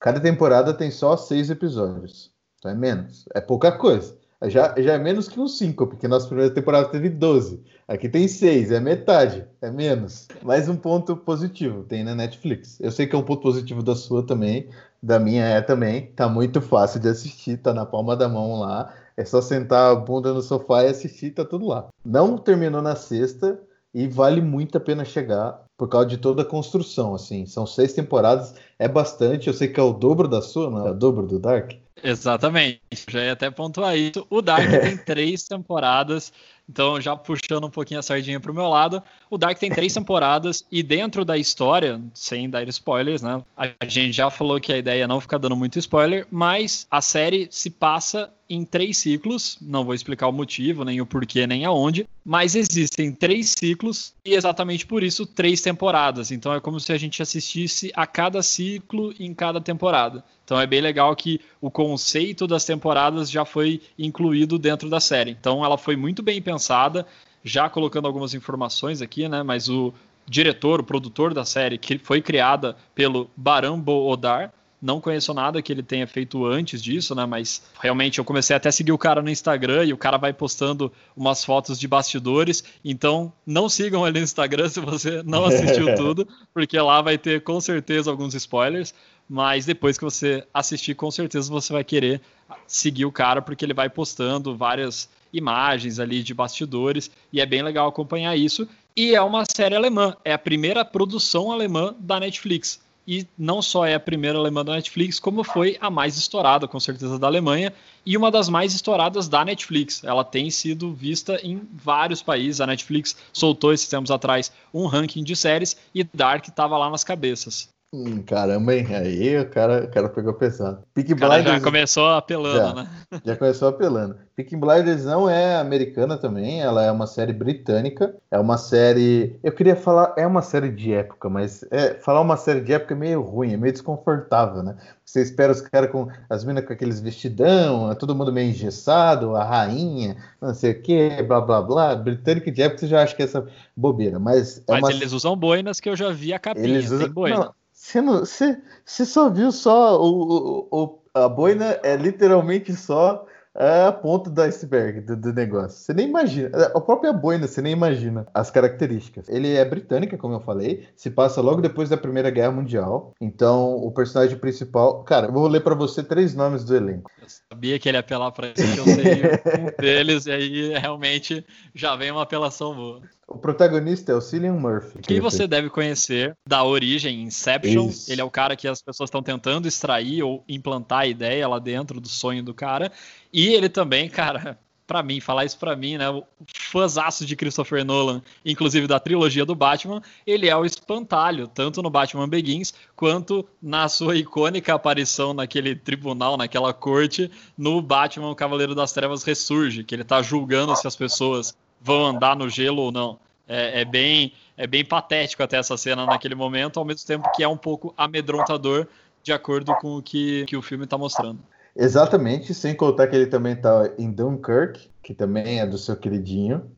Cada 0.00 0.20
temporada 0.20 0.72
tem 0.74 0.90
só 0.90 1.16
seis 1.16 1.50
episódios. 1.50 2.30
Então 2.58 2.70
é 2.70 2.74
menos. 2.74 3.24
É 3.34 3.40
pouca 3.40 3.72
coisa. 3.72 4.16
Já, 4.44 4.74
já 4.78 4.92
é 4.92 4.98
menos 4.98 5.28
que 5.28 5.40
uns 5.40 5.56
cinco, 5.56 5.86
porque 5.86 6.06
nossa 6.06 6.26
primeira 6.28 6.52
temporada 6.54 6.88
teve 6.88 7.08
12. 7.08 7.62
Aqui 7.88 8.08
tem 8.08 8.28
seis, 8.28 8.70
é 8.70 8.78
metade, 8.78 9.46
é 9.62 9.70
menos. 9.70 10.28
Mais 10.42 10.68
um 10.68 10.76
ponto 10.76 11.16
positivo, 11.16 11.82
tem 11.84 12.04
na 12.04 12.14
Netflix. 12.14 12.78
Eu 12.80 12.92
sei 12.92 13.06
que 13.06 13.16
é 13.16 13.18
um 13.18 13.22
ponto 13.22 13.40
positivo 13.42 13.82
da 13.82 13.94
sua 13.96 14.24
também, 14.26 14.68
Da 15.02 15.18
minha 15.18 15.44
é 15.44 15.60
também. 15.62 16.06
Tá 16.14 16.28
muito 16.28 16.60
fácil 16.60 17.00
de 17.00 17.08
assistir, 17.08 17.56
tá 17.58 17.72
na 17.72 17.86
palma 17.86 18.16
da 18.16 18.28
mão 18.28 18.60
lá. 18.60 18.92
É 19.16 19.24
só 19.24 19.40
sentar 19.40 19.92
a 19.92 19.94
bunda 19.94 20.32
no 20.32 20.42
sofá 20.42 20.84
e 20.84 20.88
assistir, 20.88 21.30
tá 21.30 21.44
tudo 21.44 21.66
lá. 21.66 21.88
Não 22.04 22.36
terminou 22.36 22.82
na 22.82 22.94
sexta 22.94 23.58
e 23.94 24.06
vale 24.06 24.42
muito 24.42 24.76
a 24.76 24.80
pena 24.80 25.04
chegar 25.04 25.64
por 25.76 25.88
causa 25.88 26.06
de 26.06 26.18
toda 26.18 26.42
a 26.42 26.44
construção, 26.44 27.14
assim. 27.14 27.46
São 27.46 27.66
seis 27.66 27.92
temporadas, 27.92 28.54
é 28.78 28.88
bastante. 28.88 29.46
Eu 29.46 29.54
sei 29.54 29.68
que 29.68 29.80
é 29.80 29.82
o 29.82 29.92
dobro 29.92 30.28
da 30.28 30.40
sua, 30.40 30.70
não 30.70 30.86
é 30.86 30.90
o 30.90 30.94
dobro 30.94 31.26
do 31.26 31.38
Dark? 31.38 31.72
Exatamente. 32.02 32.80
Já 33.08 33.24
ia 33.24 33.32
até 33.32 33.50
pontuar 33.50 33.96
isso. 33.96 34.26
O 34.28 34.42
Dark 34.42 34.68
tem 34.82 34.96
três 34.96 35.44
temporadas. 35.44 36.32
Então, 36.68 37.00
já 37.00 37.14
puxando 37.14 37.64
um 37.64 37.70
pouquinho 37.70 38.00
a 38.00 38.02
sardinha 38.02 38.40
pro 38.40 38.52
meu 38.52 38.68
lado, 38.68 39.02
o 39.30 39.38
Dark 39.38 39.58
tem 39.58 39.70
três 39.70 39.92
temporadas 39.94 40.64
e 40.70 40.82
dentro 40.82 41.24
da 41.24 41.38
história, 41.38 42.00
sem 42.12 42.50
dar 42.50 42.66
spoilers, 42.68 43.22
né? 43.22 43.42
A 43.56 43.86
gente 43.86 44.12
já 44.12 44.30
falou 44.30 44.60
que 44.60 44.72
a 44.72 44.78
ideia 44.78 45.04
é 45.04 45.06
não 45.06 45.20
ficar 45.20 45.38
dando 45.38 45.56
muito 45.56 45.78
spoiler, 45.78 46.26
mas 46.30 46.86
a 46.90 47.00
série 47.00 47.48
se 47.50 47.70
passa 47.70 48.30
em 48.48 48.64
três 48.64 48.98
ciclos. 48.98 49.58
Não 49.60 49.84
vou 49.84 49.94
explicar 49.94 50.28
o 50.28 50.32
motivo, 50.32 50.84
nem 50.84 51.00
o 51.00 51.06
porquê, 51.06 51.46
nem 51.46 51.64
aonde, 51.64 52.08
mas 52.24 52.54
existem 52.54 53.12
três 53.12 53.54
ciclos 53.58 54.14
e 54.24 54.34
exatamente 54.34 54.86
por 54.86 55.02
isso 55.02 55.26
três 55.26 55.60
temporadas. 55.60 56.30
Então 56.30 56.52
é 56.52 56.60
como 56.60 56.80
se 56.80 56.92
a 56.92 56.98
gente 56.98 57.22
assistisse 57.22 57.92
a 57.94 58.06
cada 58.06 58.42
ciclo 58.42 59.14
em 59.18 59.34
cada 59.34 59.60
temporada. 59.60 60.24
Então 60.44 60.60
é 60.60 60.66
bem 60.66 60.80
legal 60.80 61.14
que 61.16 61.40
o 61.60 61.70
conceito 61.70 62.46
das 62.46 62.64
temporadas 62.64 63.30
já 63.30 63.44
foi 63.44 63.80
incluído 63.98 64.58
dentro 64.58 64.88
da 64.88 65.00
série. 65.00 65.32
Então 65.32 65.64
ela 65.64 65.76
foi 65.76 65.96
muito 65.96 66.22
bem 66.22 66.40
pensada, 66.40 67.06
já 67.42 67.68
colocando 67.68 68.06
algumas 68.06 68.34
informações 68.34 69.02
aqui, 69.02 69.28
né? 69.28 69.42
Mas 69.42 69.68
o 69.68 69.92
diretor, 70.28 70.80
o 70.80 70.84
produtor 70.84 71.32
da 71.32 71.44
série, 71.44 71.78
que 71.78 71.98
foi 71.98 72.20
criada 72.20 72.76
pelo 72.94 73.30
Barambo 73.36 74.08
Odar, 74.08 74.52
não 74.80 75.00
conheço 75.00 75.32
nada 75.32 75.62
que 75.62 75.72
ele 75.72 75.82
tenha 75.82 76.06
feito 76.06 76.44
antes 76.44 76.82
disso, 76.82 77.14
né? 77.14 77.24
Mas 77.24 77.62
realmente 77.80 78.18
eu 78.18 78.24
comecei 78.24 78.54
até 78.54 78.68
a 78.68 78.72
seguir 78.72 78.92
o 78.92 78.98
cara 78.98 79.22
no 79.22 79.30
Instagram 79.30 79.84
e 79.84 79.92
o 79.92 79.96
cara 79.96 80.18
vai 80.18 80.32
postando 80.32 80.92
umas 81.16 81.44
fotos 81.44 81.78
de 81.78 81.88
bastidores. 81.88 82.62
Então 82.84 83.32
não 83.46 83.68
sigam 83.68 84.06
ele 84.06 84.18
no 84.18 84.24
Instagram 84.24 84.68
se 84.68 84.80
você 84.80 85.22
não 85.22 85.44
assistiu 85.46 85.94
tudo, 85.94 86.28
porque 86.52 86.78
lá 86.78 87.00
vai 87.00 87.16
ter 87.16 87.42
com 87.42 87.60
certeza 87.60 88.10
alguns 88.10 88.34
spoilers. 88.34 88.94
Mas 89.28 89.66
depois 89.66 89.98
que 89.98 90.04
você 90.04 90.46
assistir, 90.54 90.94
com 90.94 91.10
certeza 91.10 91.50
você 91.50 91.72
vai 91.72 91.82
querer 91.82 92.20
seguir 92.66 93.06
o 93.06 93.12
cara, 93.12 93.42
porque 93.42 93.64
ele 93.64 93.74
vai 93.74 93.90
postando 93.90 94.56
várias 94.56 95.08
imagens 95.32 95.98
ali 95.98 96.22
de 96.22 96.32
bastidores 96.32 97.10
e 97.32 97.40
é 97.40 97.46
bem 97.46 97.62
legal 97.62 97.88
acompanhar 97.88 98.36
isso. 98.36 98.68
E 98.96 99.14
é 99.14 99.20
uma 99.20 99.44
série 99.44 99.74
alemã, 99.74 100.16
é 100.24 100.32
a 100.32 100.38
primeira 100.38 100.84
produção 100.84 101.50
alemã 101.50 101.94
da 101.98 102.20
Netflix 102.20 102.85
e 103.06 103.26
não 103.38 103.62
só 103.62 103.86
é 103.86 103.94
a 103.94 104.00
primeira 104.00 104.38
alemã 104.38 104.64
da 104.64 104.74
Netflix, 104.74 105.18
como 105.18 105.44
foi 105.44 105.76
a 105.80 105.88
mais 105.88 106.16
estourada, 106.16 106.66
com 106.66 106.80
certeza, 106.80 107.18
da 107.18 107.26
Alemanha, 107.26 107.72
e 108.04 108.16
uma 108.16 108.30
das 108.30 108.48
mais 108.48 108.74
estouradas 108.74 109.28
da 109.28 109.44
Netflix. 109.44 110.02
Ela 110.02 110.24
tem 110.24 110.50
sido 110.50 110.92
vista 110.92 111.38
em 111.42 111.60
vários 111.72 112.22
países. 112.22 112.60
A 112.60 112.66
Netflix 112.66 113.16
soltou 113.32 113.72
esses 113.72 113.88
tempos 113.88 114.10
atrás 114.10 114.50
um 114.72 114.86
ranking 114.86 115.22
de 115.22 115.36
séries 115.36 115.76
e 115.94 116.02
Dark 116.02 116.48
estava 116.48 116.76
lá 116.76 116.90
nas 116.90 117.04
cabeças. 117.04 117.75
Hum, 117.94 118.20
caramba, 118.22 118.74
hein? 118.74 118.86
Aí 118.94 119.38
o 119.38 119.48
cara, 119.48 119.84
o 119.84 119.90
cara 119.90 120.08
pegou 120.08 120.34
pesado. 120.34 120.82
Peak 120.92 121.14
Blinders 121.14 121.44
já 121.44 121.60
começou 121.60 122.08
apelando, 122.08 122.56
já, 122.56 122.74
né? 122.74 122.88
Já 123.24 123.36
começou 123.36 123.68
apelando. 123.68 124.16
Peak 124.34 124.56
Blinders 124.56 125.04
não 125.04 125.30
é 125.30 125.56
americana 125.56 126.18
também, 126.18 126.60
ela 126.60 126.84
é 126.84 126.90
uma 126.90 127.06
série 127.06 127.32
britânica. 127.32 128.14
É 128.30 128.38
uma 128.38 128.58
série. 128.58 129.38
Eu 129.42 129.52
queria 129.52 129.76
falar, 129.76 130.12
é 130.16 130.26
uma 130.26 130.42
série 130.42 130.68
de 130.68 130.92
época, 130.92 131.30
mas 131.30 131.64
é, 131.70 131.94
falar 131.94 132.20
uma 132.20 132.36
série 132.36 132.60
de 132.60 132.72
época 132.72 132.92
é 132.92 132.96
meio 132.96 133.22
ruim, 133.22 133.52
é 133.52 133.56
meio 133.56 133.72
desconfortável, 133.72 134.64
né? 134.64 134.76
Você 135.04 135.22
espera 135.22 135.52
os 135.52 135.60
caras 135.60 135.90
com 135.90 136.08
as 136.28 136.44
minas 136.44 136.64
com 136.66 136.72
aqueles 136.72 137.00
vestidão, 137.00 137.94
todo 137.94 138.16
mundo 138.16 138.32
meio 138.32 138.50
engessado, 138.50 139.36
a 139.36 139.44
rainha, 139.44 140.16
não 140.42 140.52
sei 140.52 140.72
o 140.72 140.82
que, 140.82 141.22
blá 141.22 141.40
blá 141.40 141.62
blá. 141.62 141.94
Britânica 141.94 142.50
de 142.50 142.62
época 142.62 142.80
você 142.80 142.88
já 142.88 143.02
acha 143.04 143.14
que 143.14 143.22
é 143.22 143.24
essa 143.24 143.46
bobeira, 143.76 144.18
mas. 144.18 144.58
É 144.68 144.72
mas 144.72 144.82
uma... 144.82 144.92
eles 144.92 145.12
usam 145.12 145.36
boinas 145.36 145.78
que 145.78 145.88
eu 145.88 145.94
já 145.94 146.10
vi 146.10 146.34
a 146.34 146.38
capinha, 146.38 146.66
eles 146.66 146.90
usam... 146.90 147.08
boina. 147.08 147.36
Não, 147.36 147.54
você, 147.86 148.00
não, 148.00 148.18
você, 148.18 148.60
você 148.84 149.04
só 149.04 149.30
viu 149.30 149.52
só 149.52 150.00
o, 150.00 150.68
o, 150.68 150.68
o, 150.72 151.02
a 151.14 151.28
boina 151.28 151.78
é 151.84 151.96
literalmente 151.96 152.74
só 152.74 153.24
a 153.54 153.92
ponta 153.92 154.28
do 154.28 154.42
iceberg 154.42 155.00
do, 155.00 155.16
do, 155.16 155.32
negócio. 155.32 155.78
Você 155.78 155.94
nem 155.94 156.08
imagina. 156.08 156.50
A 156.74 156.80
própria 156.80 157.12
boina, 157.12 157.46
você 157.46 157.62
nem 157.62 157.72
imagina 157.72 158.26
as 158.34 158.50
características. 158.50 159.28
Ele 159.28 159.54
é 159.54 159.64
britânica, 159.64 160.18
como 160.18 160.34
eu 160.34 160.40
falei, 160.40 160.88
se 160.96 161.10
passa 161.10 161.40
logo 161.40 161.62
depois 161.62 161.88
da 161.88 161.96
Primeira 161.96 162.28
Guerra 162.28 162.50
Mundial. 162.50 163.14
Então, 163.20 163.76
o 163.76 163.90
personagem 163.92 164.36
principal. 164.36 165.04
Cara, 165.04 165.28
eu 165.28 165.32
vou 165.32 165.46
ler 165.46 165.60
para 165.60 165.74
você 165.74 166.02
três 166.02 166.34
nomes 166.34 166.64
do 166.64 166.76
elenco. 166.76 167.10
Eu 167.22 167.28
sabia 167.28 167.78
que 167.78 167.88
ele 167.88 167.96
ia 167.96 168.00
apelar 168.00 168.32
para 168.32 168.48
isso, 168.48 168.74
que 168.74 168.80
eu 168.80 168.84
sei 168.84 169.22
um 169.24 169.70
deles, 169.80 170.26
e 170.26 170.32
aí 170.32 170.78
realmente 170.78 171.46
já 171.72 171.96
vem 171.96 172.10
uma 172.10 172.22
apelação 172.22 172.74
boa. 172.74 173.00
O 173.28 173.38
protagonista 173.38 174.12
é 174.12 174.14
o 174.14 174.20
Cillian 174.20 174.52
Murphy. 174.52 175.00
Quem 175.02 175.20
você 175.20 175.48
deve 175.48 175.68
conhecer 175.68 176.36
da 176.46 176.62
origem 176.62 177.22
Inception. 177.22 177.88
Isso. 177.88 178.10
Ele 178.10 178.20
é 178.20 178.24
o 178.24 178.30
cara 178.30 178.54
que 178.54 178.68
as 178.68 178.80
pessoas 178.80 179.08
estão 179.08 179.22
tentando 179.22 179.66
extrair 179.66 180.22
ou 180.22 180.44
implantar 180.48 181.00
a 181.00 181.06
ideia 181.06 181.48
lá 181.48 181.58
dentro 181.58 182.00
do 182.00 182.08
sonho 182.08 182.42
do 182.42 182.54
cara. 182.54 182.92
E 183.32 183.48
ele 183.48 183.68
também, 183.68 184.08
cara, 184.08 184.56
para 184.86 185.02
mim, 185.02 185.20
falar 185.20 185.44
isso 185.44 185.58
para 185.58 185.74
mim, 185.74 185.98
né? 185.98 186.08
O 186.08 186.24
fãzaço 186.54 187.26
de 187.26 187.34
Christopher 187.34 187.84
Nolan, 187.84 188.22
inclusive 188.44 188.86
da 188.86 189.00
trilogia 189.00 189.44
do 189.44 189.56
Batman, 189.56 190.00
ele 190.24 190.48
é 190.48 190.56
o 190.56 190.64
espantalho, 190.64 191.48
tanto 191.48 191.82
no 191.82 191.90
Batman 191.90 192.28
Begins, 192.28 192.72
quanto 192.94 193.44
na 193.60 193.88
sua 193.88 194.16
icônica 194.16 194.72
aparição 194.72 195.34
naquele 195.34 195.74
tribunal, 195.74 196.36
naquela 196.36 196.72
corte, 196.72 197.28
no 197.58 197.82
Batman 197.82 198.30
o 198.30 198.36
Cavaleiro 198.36 198.74
das 198.74 198.92
Trevas 198.92 199.24
Ressurge, 199.24 199.82
que 199.82 199.92
ele 199.92 200.04
tá 200.04 200.22
julgando 200.22 200.76
se 200.76 200.86
as 200.86 200.94
pessoas 200.94 201.56
vão 201.80 202.06
andar 202.06 202.36
no 202.36 202.48
gelo 202.48 202.82
ou 202.82 202.92
não. 202.92 203.18
É, 203.48 203.82
é, 203.82 203.84
bem, 203.84 204.32
é 204.56 204.66
bem 204.66 204.84
patético 204.84 205.42
até 205.42 205.56
essa 205.56 205.76
cena 205.76 206.04
naquele 206.04 206.34
momento, 206.34 206.78
ao 206.78 206.84
mesmo 206.84 207.06
tempo 207.06 207.30
que 207.32 207.42
é 207.42 207.48
um 207.48 207.56
pouco 207.56 207.94
amedrontador, 207.96 208.86
de 209.22 209.32
acordo 209.32 209.74
com 209.76 209.96
o 209.96 210.02
que, 210.02 210.44
que 210.46 210.56
o 210.56 210.62
filme 210.62 210.84
está 210.84 210.98
mostrando. 210.98 211.38
Exatamente, 211.76 212.54
sem 212.54 212.74
contar 212.74 213.06
que 213.06 213.14
ele 213.14 213.26
também 213.26 213.52
está 213.52 213.90
em 213.98 214.10
Dunkirk, 214.10 214.88
que 215.02 215.14
também 215.14 215.60
é 215.60 215.66
do 215.66 215.76
seu 215.76 215.96
queridinho. 215.96 216.70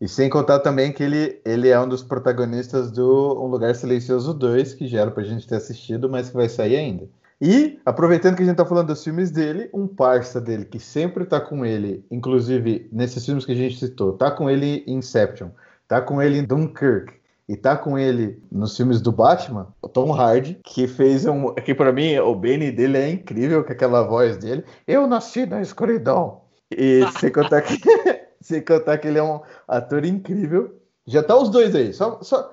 E 0.00 0.08
sem 0.08 0.28
contar 0.28 0.60
também 0.60 0.92
que 0.92 1.02
ele, 1.02 1.40
ele 1.44 1.68
é 1.68 1.80
um 1.80 1.88
dos 1.88 2.02
protagonistas 2.02 2.90
do 2.90 3.42
Um 3.42 3.46
Lugar 3.46 3.74
Silencioso 3.74 4.34
2, 4.34 4.74
que 4.74 4.86
já 4.86 5.00
era 5.00 5.10
pra 5.10 5.24
gente 5.24 5.46
ter 5.46 5.56
assistido, 5.56 6.08
mas 6.08 6.28
que 6.28 6.36
vai 6.36 6.48
sair 6.48 6.76
ainda. 6.76 7.08
E, 7.44 7.78
aproveitando 7.84 8.36
que 8.36 8.42
a 8.42 8.46
gente 8.46 8.56
tá 8.56 8.64
falando 8.64 8.86
dos 8.86 9.04
filmes 9.04 9.30
dele, 9.30 9.68
um 9.74 9.86
parça 9.86 10.40
dele 10.40 10.64
que 10.64 10.80
sempre 10.80 11.26
tá 11.26 11.38
com 11.38 11.62
ele, 11.62 12.02
inclusive 12.10 12.88
nesses 12.90 13.22
filmes 13.22 13.44
que 13.44 13.52
a 13.52 13.54
gente 13.54 13.78
citou, 13.78 14.14
tá 14.14 14.30
com 14.30 14.48
ele 14.48 14.82
em 14.86 14.94
Inception, 14.94 15.50
tá 15.86 16.00
com 16.00 16.22
ele 16.22 16.38
em 16.38 16.42
Dunkirk, 16.42 17.12
e 17.46 17.54
tá 17.54 17.76
com 17.76 17.98
ele 17.98 18.42
nos 18.50 18.74
filmes 18.74 19.02
do 19.02 19.12
Batman, 19.12 19.68
o 19.82 19.88
Tom 19.90 20.14
Hardy, 20.14 20.58
que 20.64 20.88
fez 20.88 21.26
um. 21.26 21.52
Que 21.52 21.74
para 21.74 21.92
mim, 21.92 22.16
o 22.16 22.34
Benny 22.34 22.72
dele 22.72 22.96
é 22.96 23.10
incrível, 23.10 23.62
com 23.62 23.72
aquela 23.72 24.02
voz 24.02 24.38
dele. 24.38 24.64
Eu 24.86 25.06
nasci 25.06 25.44
na 25.44 25.60
escuridão. 25.60 26.40
E 26.70 27.02
sem 27.20 27.30
contar 27.30 27.60
que, 27.60 27.78
sem 28.40 28.64
contar 28.64 28.96
que 28.96 29.08
ele 29.08 29.18
é 29.18 29.22
um 29.22 29.42
ator 29.68 30.06
incrível. 30.06 30.80
Já 31.06 31.22
tá 31.22 31.36
os 31.36 31.50
dois 31.50 31.74
aí, 31.74 31.92
só, 31.92 32.22
só, 32.22 32.50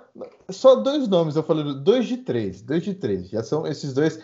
só 0.50 0.76
dois 0.76 1.08
nomes, 1.08 1.38
eu 1.38 1.44
falei, 1.44 1.74
dois 1.76 2.06
de 2.06 2.18
três, 2.18 2.62
dois 2.62 2.84
de 2.84 2.94
três. 2.94 3.30
Já 3.30 3.42
são 3.42 3.66
esses 3.66 3.94
dois 3.94 4.20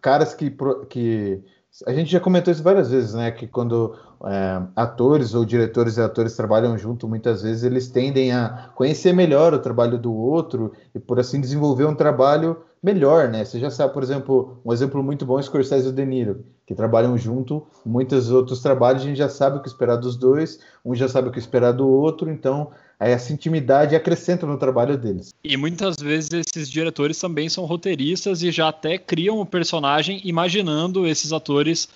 caras 0.00 0.34
que, 0.34 0.54
que 0.88 1.42
a 1.86 1.92
gente 1.92 2.10
já 2.10 2.20
comentou 2.20 2.52
isso 2.52 2.62
várias 2.62 2.90
vezes, 2.90 3.14
né? 3.14 3.30
Que 3.30 3.46
quando 3.46 3.96
é, 4.24 4.62
atores 4.74 5.34
ou 5.34 5.44
diretores 5.44 5.96
e 5.96 6.00
atores 6.00 6.34
trabalham 6.34 6.76
junto, 6.76 7.08
muitas 7.08 7.42
vezes 7.42 7.62
eles 7.62 7.88
tendem 7.88 8.32
a 8.32 8.70
conhecer 8.74 9.12
melhor 9.12 9.54
o 9.54 9.58
trabalho 9.58 9.98
do 9.98 10.12
outro 10.12 10.72
e, 10.94 10.98
por 10.98 11.20
assim, 11.20 11.40
desenvolver 11.40 11.84
um 11.84 11.94
trabalho 11.94 12.56
melhor, 12.82 13.28
né? 13.28 13.44
Você 13.44 13.58
já 13.58 13.70
sabe, 13.70 13.92
por 13.92 14.02
exemplo, 14.02 14.58
um 14.64 14.72
exemplo 14.72 15.02
muito 15.02 15.24
bom 15.24 15.38
é 15.38 15.42
Scorsese 15.42 15.86
e 15.86 15.90
o 15.90 15.92
De 15.92 16.04
Niro, 16.04 16.44
que 16.66 16.74
trabalham 16.74 17.16
junto, 17.16 17.66
muitos 17.84 18.30
outros 18.30 18.60
trabalhos, 18.60 19.02
a 19.02 19.06
gente 19.06 19.16
já 19.18 19.28
sabe 19.28 19.58
o 19.58 19.62
que 19.62 19.68
esperar 19.68 19.96
dos 19.96 20.16
dois, 20.16 20.60
um 20.84 20.94
já 20.94 21.08
sabe 21.08 21.28
o 21.28 21.32
que 21.32 21.38
esperar 21.38 21.72
do 21.72 21.88
outro, 21.88 22.30
então 22.30 22.70
essa 23.00 23.32
intimidade 23.32 23.94
acrescenta 23.94 24.44
no 24.44 24.58
trabalho 24.58 24.98
deles. 24.98 25.32
E 25.44 25.56
muitas 25.56 25.96
vezes 25.96 26.30
esses 26.32 26.68
diretores 26.68 27.18
também 27.18 27.48
são 27.48 27.64
roteiristas 27.64 28.42
e 28.42 28.50
já 28.50 28.68
até 28.68 28.98
criam 28.98 29.40
o 29.40 29.46
personagem 29.46 30.20
imaginando 30.24 31.06
esses 31.06 31.32
atores 31.32 31.88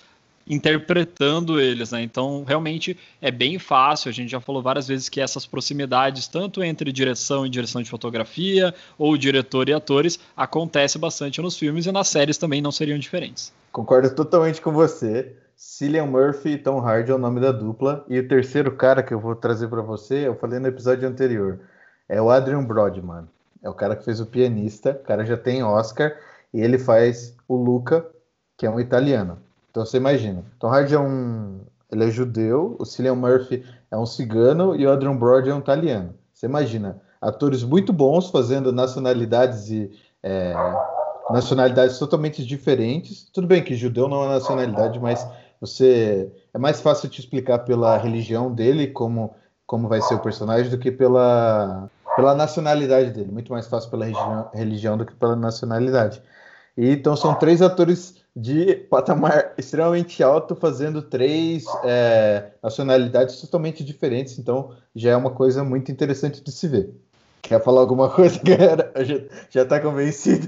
interpretando 0.47 1.59
eles, 1.59 1.91
né? 1.91 2.01
Então, 2.01 2.43
realmente 2.45 2.97
é 3.21 3.31
bem 3.31 3.57
fácil. 3.57 4.09
A 4.09 4.13
gente 4.13 4.29
já 4.29 4.39
falou 4.39 4.61
várias 4.61 4.87
vezes 4.87 5.09
que 5.09 5.21
essas 5.21 5.45
proximidades, 5.45 6.27
tanto 6.27 6.63
entre 6.63 6.91
direção 6.91 7.45
e 7.45 7.49
direção 7.49 7.81
de 7.81 7.89
fotografia, 7.89 8.73
ou 8.97 9.17
diretor 9.17 9.69
e 9.69 9.73
atores, 9.73 10.19
acontece 10.35 10.97
bastante 10.97 11.41
nos 11.41 11.57
filmes 11.57 11.85
e 11.85 11.91
nas 11.91 12.07
séries 12.07 12.37
também 12.37 12.61
não 12.61 12.71
seriam 12.71 12.97
diferentes. 12.99 13.53
Concordo 13.71 14.13
totalmente 14.13 14.61
com 14.61 14.71
você. 14.71 15.35
Cillian 15.55 16.05
Murphy 16.05 16.49
e 16.49 16.57
Tom 16.57 16.79
Hardy 16.79 17.11
é 17.11 17.15
o 17.15 17.17
nome 17.17 17.39
da 17.39 17.51
dupla. 17.51 18.05
E 18.09 18.19
o 18.19 18.27
terceiro 18.27 18.75
cara 18.75 19.01
que 19.01 19.13
eu 19.13 19.19
vou 19.19 19.35
trazer 19.35 19.67
para 19.67 19.81
você, 19.81 20.27
eu 20.27 20.35
falei 20.35 20.59
no 20.59 20.67
episódio 20.67 21.07
anterior, 21.07 21.59
é 22.07 22.21
o 22.21 22.29
Adrian 22.29 22.63
Brodman. 22.63 23.27
É 23.63 23.69
o 23.69 23.73
cara 23.73 23.95
que 23.95 24.03
fez 24.03 24.19
o 24.19 24.25
pianista. 24.25 24.91
O 24.91 25.07
cara 25.07 25.25
já 25.25 25.37
tem 25.37 25.63
Oscar 25.63 26.13
e 26.53 26.59
ele 26.59 26.77
faz 26.77 27.35
o 27.47 27.55
Luca, 27.55 28.05
que 28.57 28.65
é 28.65 28.69
um 28.69 28.79
italiano. 28.79 29.39
Então 29.73 29.83
você 29.83 29.97
imagina. 29.97 30.45
Tom 30.59 30.67
Hardy 30.67 30.93
é 30.93 30.99
um. 30.99 31.61
Ele 31.91 32.05
é 32.05 32.11
judeu, 32.11 32.75
o 32.79 32.85
Cillian 32.85 33.15
Murphy 33.15 33.65
é 33.89 33.97
um 33.97 34.05
cigano 34.05 34.75
e 34.75 34.85
o 34.85 34.91
Adrian 34.91 35.15
Brody 35.15 35.49
é 35.49 35.55
um 35.55 35.59
italiano. 35.59 36.13
Você 36.31 36.45
imagina, 36.45 37.01
atores 37.19 37.63
muito 37.63 37.91
bons 37.91 38.29
fazendo 38.29 38.71
nacionalidades 38.71 39.69
e 39.71 39.91
é, 40.21 40.53
nacionalidades 41.31 41.97
totalmente 41.97 42.45
diferentes. 42.45 43.27
Tudo 43.33 43.47
bem 43.47 43.63
que 43.63 43.75
judeu 43.75 44.07
não 44.07 44.23
é 44.23 44.27
nacionalidade, 44.27 44.99
mas 44.99 45.27
você 45.59 46.31
é 46.53 46.57
mais 46.59 46.79
fácil 46.79 47.09
te 47.09 47.19
explicar 47.19 47.59
pela 47.59 47.97
religião 47.97 48.53
dele 48.53 48.87
como 48.87 49.35
como 49.65 49.87
vai 49.87 50.01
ser 50.01 50.13
o 50.13 50.19
personagem 50.19 50.69
do 50.69 50.77
que 50.77 50.91
pela 50.91 51.89
pela 52.15 52.35
nacionalidade 52.35 53.09
dele. 53.09 53.31
Muito 53.31 53.51
mais 53.51 53.67
fácil 53.67 53.89
pela 53.89 54.05
religião, 54.05 54.49
religião 54.53 54.97
do 54.97 55.05
que 55.05 55.15
pela 55.15 55.35
nacionalidade. 55.35 56.21
E, 56.77 56.91
então 56.91 57.15
são 57.15 57.33
três 57.33 57.61
atores 57.61 58.22
de 58.35 58.75
patamar 58.75 59.53
extremamente 59.57 60.23
alto 60.23 60.55
fazendo 60.55 61.01
três 61.01 61.65
é, 61.83 62.51
nacionalidades 62.61 63.39
totalmente 63.39 63.83
diferentes. 63.83 64.39
Então 64.39 64.71
já 64.95 65.11
é 65.11 65.15
uma 65.15 65.31
coisa 65.31 65.63
muito 65.63 65.91
interessante 65.91 66.41
de 66.43 66.51
se 66.51 66.67
ver. 66.67 66.89
Quer 67.43 67.61
falar 67.61 67.81
alguma 67.81 68.09
coisa, 68.09 68.39
galera? 68.41 68.91
Já, 69.03 69.15
já 69.49 69.65
tá 69.65 69.79
convencido? 69.79 70.47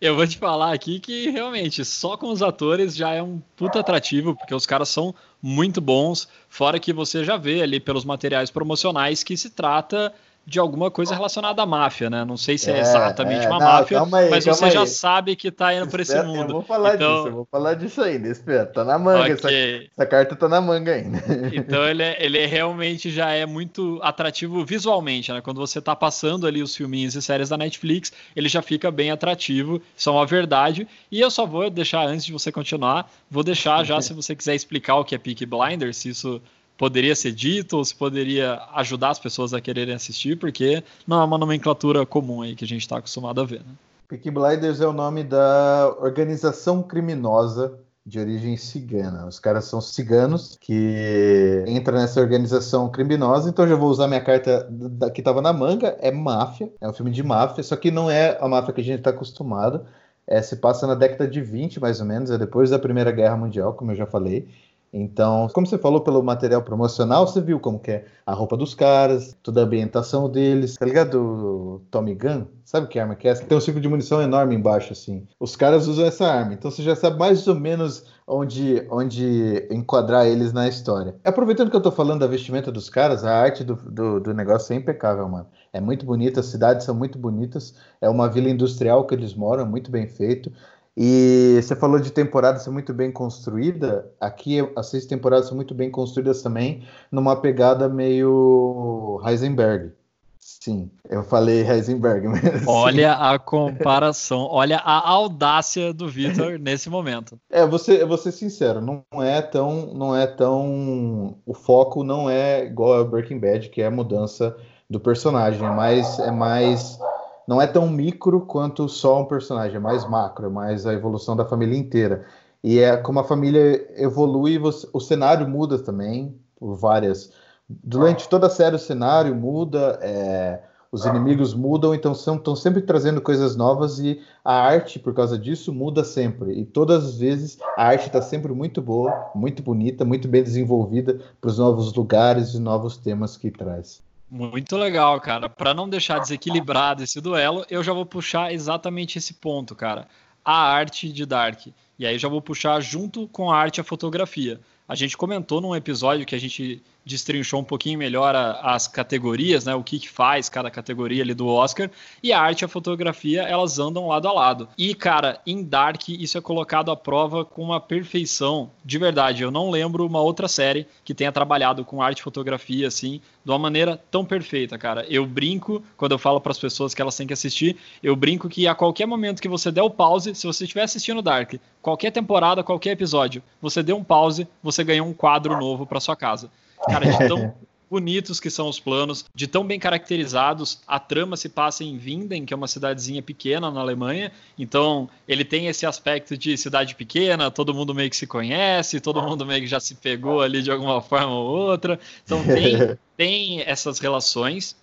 Eu 0.00 0.14
vou 0.14 0.26
te 0.26 0.38
falar 0.38 0.72
aqui 0.72 1.00
que 1.00 1.28
realmente 1.28 1.84
só 1.84 2.16
com 2.16 2.30
os 2.30 2.40
atores 2.40 2.94
já 2.94 3.12
é 3.12 3.20
um 3.20 3.42
puta 3.56 3.80
atrativo, 3.80 4.36
porque 4.36 4.54
os 4.54 4.64
caras 4.64 4.88
são 4.88 5.12
muito 5.42 5.80
bons. 5.80 6.28
Fora 6.48 6.78
que 6.78 6.92
você 6.92 7.24
já 7.24 7.36
vê 7.36 7.62
ali 7.62 7.80
pelos 7.80 8.04
materiais 8.04 8.48
promocionais 8.48 9.24
que 9.24 9.36
se 9.36 9.50
trata 9.50 10.14
de 10.46 10.60
alguma 10.60 10.92
coisa 10.92 11.12
relacionada 11.12 11.60
à 11.60 11.66
máfia, 11.66 12.08
né? 12.08 12.24
Não 12.24 12.36
sei 12.36 12.56
se 12.56 12.70
é, 12.70 12.76
é 12.76 12.80
exatamente 12.80 13.44
é, 13.44 13.48
uma 13.48 13.58
não, 13.58 13.66
máfia, 13.66 14.00
aí, 14.00 14.30
mas 14.30 14.44
você 14.44 14.66
aí. 14.66 14.70
já 14.70 14.86
sabe 14.86 15.34
que 15.34 15.50
tá 15.50 15.74
indo 15.74 15.88
por 15.88 15.98
esse 15.98 16.22
mundo. 16.22 16.50
Eu 16.50 16.54
vou 16.54 16.62
falar 16.62 16.94
então... 16.94 17.16
disso, 17.16 17.26
eu 17.26 17.32
vou 17.32 17.48
falar 17.50 17.74
disso 17.74 18.00
ainda, 18.00 18.28
espera, 18.28 18.64
tá 18.64 18.84
na 18.84 18.96
manga, 18.96 19.22
okay. 19.22 19.32
essa, 19.32 19.50
essa, 19.50 20.06
carta 20.06 20.36
tá 20.36 20.48
na 20.48 20.60
manga 20.60 20.92
ainda. 20.92 21.18
Então 21.52 21.88
ele, 21.88 22.02
é, 22.02 22.24
ele 22.24 22.38
é 22.38 22.46
realmente 22.46 23.10
já 23.10 23.30
é 23.30 23.44
muito 23.44 23.98
atrativo 24.02 24.64
visualmente, 24.64 25.32
né? 25.32 25.40
Quando 25.40 25.58
você 25.58 25.80
tá 25.80 25.96
passando 25.96 26.46
ali 26.46 26.62
os 26.62 26.76
filminhos 26.76 27.16
e 27.16 27.22
séries 27.22 27.48
da 27.48 27.56
Netflix, 27.56 28.12
ele 28.36 28.48
já 28.48 28.62
fica 28.62 28.90
bem 28.90 29.10
atrativo, 29.10 29.82
isso 29.96 30.08
é 30.08 30.12
uma 30.12 30.26
verdade. 30.26 30.86
E 31.10 31.20
eu 31.20 31.30
só 31.30 31.44
vou 31.44 31.68
deixar, 31.68 32.06
antes 32.06 32.24
de 32.24 32.32
você 32.32 32.52
continuar, 32.52 33.10
vou 33.28 33.42
deixar 33.42 33.82
já, 33.84 33.98
se 34.02 34.12
você 34.12 34.36
quiser 34.36 34.54
explicar 34.54 34.96
o 34.96 35.04
que 35.04 35.14
é 35.14 35.18
Peak 35.18 35.44
Blinders, 35.44 35.96
se 35.96 36.10
isso 36.10 36.40
poderia 36.76 37.14
ser 37.14 37.32
dito 37.32 37.76
ou 37.76 37.84
se 37.84 37.94
poderia 37.94 38.60
ajudar 38.74 39.10
as 39.10 39.18
pessoas 39.18 39.54
a 39.54 39.60
quererem 39.60 39.94
assistir, 39.94 40.38
porque 40.38 40.82
não 41.06 41.20
é 41.20 41.24
uma 41.24 41.38
nomenclatura 41.38 42.04
comum 42.04 42.42
aí 42.42 42.54
que 42.54 42.64
a 42.64 42.68
gente 42.68 42.82
está 42.82 42.98
acostumado 42.98 43.40
a 43.40 43.44
ver. 43.44 43.60
Né? 43.60 43.74
Peaky 44.08 44.30
Blinders 44.30 44.80
é 44.80 44.86
o 44.86 44.92
nome 44.92 45.24
da 45.24 45.94
organização 46.00 46.82
criminosa 46.82 47.78
de 48.06 48.20
origem 48.20 48.56
cigana. 48.56 49.26
Os 49.26 49.40
caras 49.40 49.64
são 49.64 49.80
ciganos 49.80 50.56
que 50.60 51.64
entram 51.66 51.98
nessa 51.98 52.20
organização 52.20 52.88
criminosa. 52.88 53.50
Então 53.50 53.66
já 53.66 53.74
vou 53.74 53.90
usar 53.90 54.06
minha 54.06 54.20
carta 54.20 54.68
da, 54.70 55.10
que 55.10 55.20
estava 55.20 55.42
na 55.42 55.52
manga. 55.52 55.96
É 56.00 56.12
máfia, 56.12 56.70
é 56.80 56.88
um 56.88 56.92
filme 56.92 57.10
de 57.10 57.24
máfia, 57.24 57.64
só 57.64 57.74
que 57.74 57.90
não 57.90 58.08
é 58.08 58.38
a 58.40 58.46
máfia 58.46 58.72
que 58.72 58.80
a 58.80 58.84
gente 58.84 58.98
está 58.98 59.10
acostumado. 59.10 59.84
É, 60.24 60.40
se 60.40 60.56
passa 60.56 60.86
na 60.86 60.94
década 60.94 61.26
de 61.26 61.40
20, 61.40 61.80
mais 61.80 62.00
ou 62.00 62.06
menos, 62.06 62.30
é 62.30 62.38
depois 62.38 62.70
da 62.70 62.78
Primeira 62.78 63.10
Guerra 63.10 63.36
Mundial, 63.36 63.74
como 63.74 63.90
eu 63.90 63.96
já 63.96 64.06
falei. 64.06 64.48
Então, 64.92 65.48
como 65.52 65.66
você 65.66 65.76
falou 65.76 66.00
pelo 66.00 66.22
material 66.22 66.62
promocional, 66.62 67.26
você 67.26 67.40
viu 67.40 67.60
como 67.60 67.78
que 67.78 67.90
é 67.90 68.04
a 68.24 68.32
roupa 68.32 68.56
dos 68.56 68.74
caras, 68.74 69.36
toda 69.42 69.60
a 69.60 69.64
ambientação 69.64 70.28
deles, 70.30 70.74
tá 70.74 70.86
ligado? 70.86 71.20
O 71.20 71.82
Tommy 71.90 72.14
Gun, 72.14 72.44
sabe 72.64 72.86
que 72.88 72.98
arma 72.98 73.14
que 73.14 73.28
é 73.28 73.32
essa? 73.32 73.44
Tem 73.44 73.56
um 73.56 73.60
ciclo 73.60 73.80
de 73.80 73.88
munição 73.88 74.22
enorme 74.22 74.54
embaixo, 74.54 74.92
assim. 74.92 75.26
Os 75.38 75.54
caras 75.54 75.86
usam 75.86 76.06
essa 76.06 76.26
arma, 76.26 76.54
então 76.54 76.70
você 76.70 76.82
já 76.82 76.96
sabe 76.96 77.18
mais 77.18 77.46
ou 77.46 77.54
menos 77.54 78.04
onde, 78.26 78.86
onde 78.90 79.66
enquadrar 79.70 80.26
eles 80.26 80.52
na 80.52 80.66
história. 80.66 81.14
Aproveitando 81.24 81.70
que 81.70 81.76
eu 81.76 81.82
tô 81.82 81.92
falando 81.92 82.20
da 82.20 82.26
vestimenta 82.26 82.72
dos 82.72 82.88
caras, 82.88 83.24
a 83.24 83.34
arte 83.34 83.62
do, 83.62 83.74
do, 83.76 84.20
do 84.20 84.34
negócio 84.34 84.72
é 84.72 84.76
impecável, 84.76 85.28
mano. 85.28 85.46
É 85.72 85.80
muito 85.80 86.06
bonita, 86.06 86.40
as 86.40 86.46
cidades 86.46 86.86
são 86.86 86.94
muito 86.94 87.18
bonitas, 87.18 87.74
é 88.00 88.08
uma 88.08 88.28
vila 88.28 88.48
industrial 88.48 89.06
que 89.06 89.14
eles 89.14 89.34
moram, 89.34 89.66
muito 89.66 89.90
bem 89.90 90.08
feito. 90.08 90.50
E 90.96 91.60
você 91.60 91.76
falou 91.76 92.00
de 92.00 92.10
temporada 92.10 92.58
ser 92.58 92.70
muito 92.70 92.94
bem 92.94 93.12
construída. 93.12 94.10
Aqui 94.18 94.66
as 94.74 94.86
seis 94.86 95.04
temporadas 95.04 95.48
são 95.48 95.54
muito 95.54 95.74
bem 95.74 95.90
construídas 95.90 96.40
também, 96.40 96.84
numa 97.12 97.36
pegada 97.36 97.86
meio 97.86 99.20
Heisenberg. 99.26 99.92
Sim, 100.38 100.90
eu 101.10 101.22
falei 101.22 101.68
Heisenberg 101.68 102.28
mesmo. 102.28 102.70
Olha 102.70 103.12
a 103.14 103.38
comparação, 103.38 104.48
olha 104.50 104.78
a 104.78 105.08
audácia 105.10 105.92
do 105.92 106.08
Victor 106.08 106.56
nesse 106.60 106.88
momento. 106.88 107.38
É, 107.50 107.66
você, 107.66 108.00
eu 108.00 108.08
vou 108.08 108.16
ser 108.16 108.32
sincero, 108.32 108.80
não 108.80 109.04
é 109.22 109.42
tão, 109.42 109.92
não 109.92 110.16
é 110.16 110.26
tão, 110.26 111.36
o 111.44 111.52
foco 111.52 112.02
não 112.02 112.30
é 112.30 112.64
igual 112.64 113.00
a 113.00 113.04
Breaking 113.04 113.40
Bad, 113.40 113.68
que 113.68 113.82
é 113.82 113.86
a 113.86 113.90
mudança 113.90 114.56
do 114.88 115.00
personagem, 115.00 115.62
mas 115.62 116.18
é 116.20 116.30
mais 116.30 116.98
não 117.46 117.60
é 117.62 117.66
tão 117.66 117.88
micro 117.88 118.40
quanto 118.40 118.88
só 118.88 119.20
um 119.20 119.24
personagem, 119.24 119.76
é 119.76 119.80
mais 119.80 120.08
macro, 120.08 120.46
é 120.46 120.50
mais 120.50 120.86
a 120.86 120.92
evolução 120.92 121.36
da 121.36 121.44
família 121.44 121.78
inteira. 121.78 122.24
E 122.62 122.78
é 122.78 122.96
como 122.96 123.20
a 123.20 123.24
família 123.24 123.86
evolui, 123.96 124.58
você, 124.58 124.88
o 124.92 125.00
cenário 125.00 125.48
muda 125.48 125.78
também, 125.78 126.36
por 126.58 126.74
várias. 126.74 127.32
Durante 127.68 128.28
toda 128.28 128.48
a 128.48 128.50
série 128.50 128.76
o 128.76 128.78
cenário 128.78 129.34
muda, 129.34 129.98
é, 130.02 130.60
os 130.90 131.04
inimigos 131.04 131.52
mudam, 131.52 131.94
então 131.94 132.12
estão 132.12 132.56
sempre 132.56 132.80
trazendo 132.82 133.20
coisas 133.20 133.54
novas 133.54 133.98
e 133.98 134.20
a 134.44 134.54
arte, 134.54 134.98
por 134.98 135.14
causa 135.14 135.38
disso, 135.38 135.72
muda 135.72 136.02
sempre. 136.02 136.58
E 136.58 136.64
todas 136.64 137.04
as 137.04 137.18
vezes 137.18 137.58
a 137.76 137.84
arte 137.84 138.06
está 138.06 138.22
sempre 138.22 138.52
muito 138.52 138.80
boa, 138.80 139.30
muito 139.34 139.62
bonita, 139.62 140.04
muito 140.04 140.26
bem 140.26 140.42
desenvolvida 140.42 141.20
para 141.40 141.50
os 141.50 141.58
novos 141.58 141.92
lugares 141.92 142.54
e 142.54 142.58
novos 142.58 142.96
temas 142.96 143.36
que 143.36 143.50
traz. 143.50 144.05
Muito 144.28 144.76
legal, 144.76 145.20
cara. 145.20 145.48
Para 145.48 145.72
não 145.72 145.88
deixar 145.88 146.18
desequilibrado 146.18 147.02
esse 147.02 147.20
duelo, 147.20 147.64
eu 147.70 147.82
já 147.82 147.92
vou 147.92 148.04
puxar 148.04 148.52
exatamente 148.52 149.18
esse 149.18 149.34
ponto, 149.34 149.74
cara. 149.74 150.08
A 150.44 150.68
arte 150.72 151.12
de 151.12 151.24
Dark. 151.24 151.68
E 151.98 152.06
aí 152.06 152.18
já 152.18 152.28
vou 152.28 152.42
puxar 152.42 152.80
junto 152.80 153.28
com 153.28 153.50
a 153.50 153.56
arte 153.56 153.80
a 153.80 153.84
fotografia. 153.84 154.60
A 154.88 154.94
gente 154.94 155.16
comentou 155.16 155.60
num 155.60 155.74
episódio 155.74 156.26
que 156.26 156.34
a 156.34 156.40
gente 156.40 156.82
destrinchou 157.06 157.60
um 157.60 157.64
pouquinho 157.64 157.96
melhor 157.96 158.34
a, 158.34 158.74
as 158.74 158.88
categorias, 158.88 159.64
né? 159.64 159.74
O 159.76 159.82
que, 159.84 160.00
que 160.00 160.08
faz 160.08 160.48
cada 160.48 160.68
categoria 160.70 161.22
ali 161.22 161.32
do 161.32 161.46
Oscar. 161.46 161.88
E 162.20 162.32
a 162.32 162.40
arte 162.40 162.62
e 162.62 162.64
a 162.64 162.68
fotografia, 162.68 163.42
elas 163.42 163.78
andam 163.78 164.08
lado 164.08 164.26
a 164.26 164.32
lado. 164.32 164.68
E, 164.76 164.92
cara, 164.92 165.40
em 165.46 165.62
Dark, 165.62 166.08
isso 166.08 166.36
é 166.36 166.40
colocado 166.40 166.90
à 166.90 166.96
prova 166.96 167.44
com 167.44 167.62
uma 167.62 167.80
perfeição. 167.80 168.70
De 168.84 168.98
verdade, 168.98 169.44
eu 169.44 169.52
não 169.52 169.70
lembro 169.70 170.04
uma 170.04 170.20
outra 170.20 170.48
série 170.48 170.86
que 171.04 171.14
tenha 171.14 171.30
trabalhado 171.30 171.84
com 171.84 172.02
arte 172.02 172.18
e 172.18 172.22
fotografia, 172.22 172.88
assim, 172.88 173.20
de 173.44 173.52
uma 173.52 173.58
maneira 173.58 174.02
tão 174.10 174.24
perfeita, 174.24 174.76
cara. 174.76 175.06
Eu 175.08 175.24
brinco, 175.24 175.80
quando 175.96 176.12
eu 176.12 176.18
falo 176.18 176.40
para 176.40 176.50
as 176.50 176.58
pessoas 176.58 176.92
que 176.92 177.00
elas 177.00 177.16
têm 177.16 177.28
que 177.28 177.32
assistir, 177.32 177.76
eu 178.02 178.16
brinco 178.16 178.48
que 178.48 178.66
a 178.66 178.74
qualquer 178.74 179.06
momento 179.06 179.40
que 179.40 179.48
você 179.48 179.70
der 179.70 179.82
o 179.82 179.90
pause, 179.90 180.34
se 180.34 180.44
você 180.44 180.64
estiver 180.64 180.82
assistindo 180.82 181.22
Dark, 181.22 181.54
qualquer 181.80 182.10
temporada, 182.10 182.64
qualquer 182.64 182.90
episódio, 182.90 183.40
você 183.62 183.80
deu 183.80 183.96
um 183.96 184.02
pause, 184.02 184.48
você 184.60 184.82
ganhou 184.82 185.06
um 185.06 185.14
quadro 185.14 185.56
novo 185.56 185.86
para 185.86 186.00
sua 186.00 186.16
casa. 186.16 186.50
Cara, 186.84 187.06
de 187.06 187.28
tão 187.28 187.54
bonitos 187.90 188.40
que 188.40 188.50
são 188.50 188.68
os 188.68 188.80
planos, 188.80 189.24
de 189.34 189.46
tão 189.46 189.64
bem 189.64 189.78
caracterizados. 189.78 190.80
A 190.86 190.98
trama 190.98 191.36
se 191.36 191.48
passa 191.48 191.84
em 191.84 191.96
Winden, 191.96 192.44
que 192.44 192.52
é 192.52 192.56
uma 192.56 192.66
cidadezinha 192.66 193.22
pequena 193.22 193.70
na 193.70 193.80
Alemanha. 193.80 194.32
Então, 194.58 195.08
ele 195.26 195.44
tem 195.44 195.68
esse 195.68 195.86
aspecto 195.86 196.36
de 196.36 196.56
cidade 196.56 196.94
pequena, 196.94 197.50
todo 197.50 197.74
mundo 197.74 197.94
meio 197.94 198.10
que 198.10 198.16
se 198.16 198.26
conhece, 198.26 199.00
todo 199.00 199.22
mundo 199.22 199.46
meio 199.46 199.60
que 199.60 199.66
já 199.66 199.80
se 199.80 199.94
pegou 199.94 200.40
ali 200.40 200.62
de 200.62 200.70
alguma 200.70 201.00
forma 201.00 201.32
ou 201.32 201.46
outra. 201.46 201.98
Então, 202.24 202.44
tem, 202.44 202.98
tem 203.16 203.60
essas 203.62 203.98
relações. 203.98 204.76